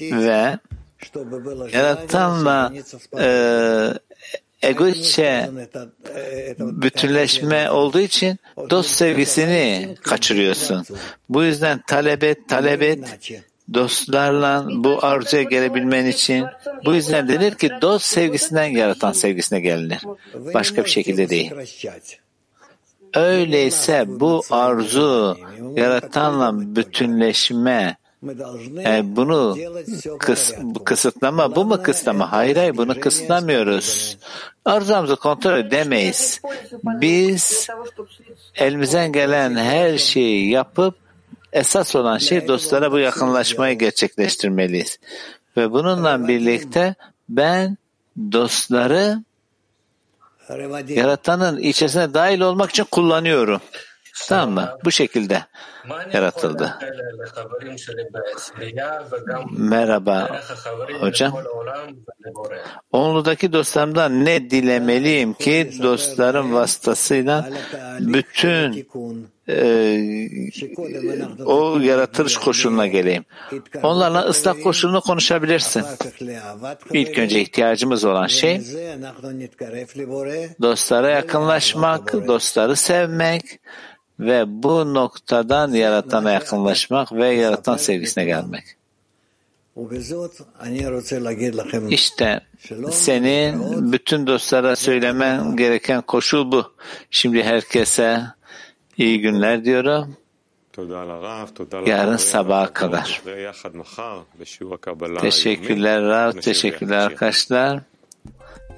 [0.00, 0.58] ve
[1.72, 2.72] yaratanla
[3.18, 3.28] e,
[4.62, 5.50] egoistçe
[6.58, 8.38] bütünleşme olduğu için
[8.70, 10.84] dost sevgisini kaçırıyorsun.
[11.28, 12.98] Bu yüzden talep et, talep et
[13.74, 16.46] dostlarla bu arzuya gelebilmen için
[16.84, 20.00] bu yüzden denir ki dost sevgisinden yaratan sevgisine gelinir.
[20.54, 21.52] Başka bir şekilde değil.
[23.14, 25.38] Öyleyse bu arzu
[25.76, 27.96] yaratanla bütünleşme
[28.84, 29.56] yani bunu
[30.18, 30.52] kıs,
[30.84, 32.32] kısıtlama, bu mu kısıtlama?
[32.32, 34.18] Hayır hayır bunu kısıtlamıyoruz.
[34.64, 36.40] Arzumuzu kontrol edemeyiz.
[36.84, 37.68] Biz
[38.54, 40.94] elimizden gelen her şeyi yapıp
[41.52, 44.98] esas olan şey dostlara bu yakınlaşmayı gerçekleştirmeliyiz.
[45.56, 46.94] Ve bununla birlikte
[47.28, 47.76] ben
[48.32, 49.22] dostları
[50.88, 53.60] yaratanın içerisine dahil olmak için kullanıyorum.
[54.28, 54.78] Tamam mı?
[54.84, 55.42] Bu şekilde
[56.12, 56.78] yaratıldı.
[59.50, 60.40] Merhaba
[61.00, 61.32] hocam.
[62.92, 67.50] Onludaki dostlarımdan ne dilemeliyim ki dostlarım vasıtasıyla
[68.00, 68.86] bütün
[69.48, 69.58] e,
[71.44, 73.24] o yaratılış koşuluna geleyim.
[73.82, 75.84] Onlarla ıslak koşulunu konuşabilirsin.
[76.92, 78.60] İlk önce ihtiyacımız olan şey
[80.62, 83.60] dostlara yakınlaşmak, dostları sevmek
[84.20, 88.64] ve bu noktadan yaratana yakınlaşmak ve yaratan sevgisine gelmek.
[91.90, 92.40] İşte
[92.90, 96.72] senin bütün dostlara söylemen gereken koşul bu.
[97.10, 98.22] Şimdi herkese
[98.96, 100.16] iyi günler diyorum.
[101.86, 103.22] Yarın sabaha kadar.
[105.20, 107.80] Teşekkürler Rav, teşekkürler arkadaşlar.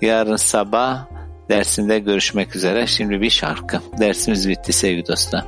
[0.00, 1.06] Yarın sabah
[1.48, 2.86] dersinde görüşmek üzere.
[2.86, 3.80] Şimdi bir şarkı.
[3.98, 5.44] Dersimiz bitti sevgili dostlar.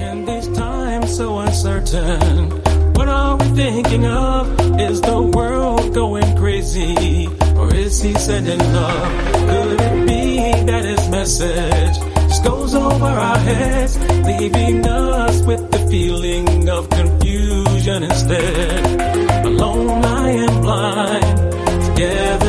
[0.00, 2.50] In this time so uncertain,
[2.94, 4.46] what are thinking of?
[4.80, 7.28] Is the world going crazy?
[7.56, 9.08] Or is he sending love?
[9.48, 11.98] Could it be that his message
[12.44, 13.96] goes over our heads,
[14.26, 19.46] leaving us with the feeling of confusion instead?
[19.46, 21.36] Alone I am blind,
[21.86, 22.43] together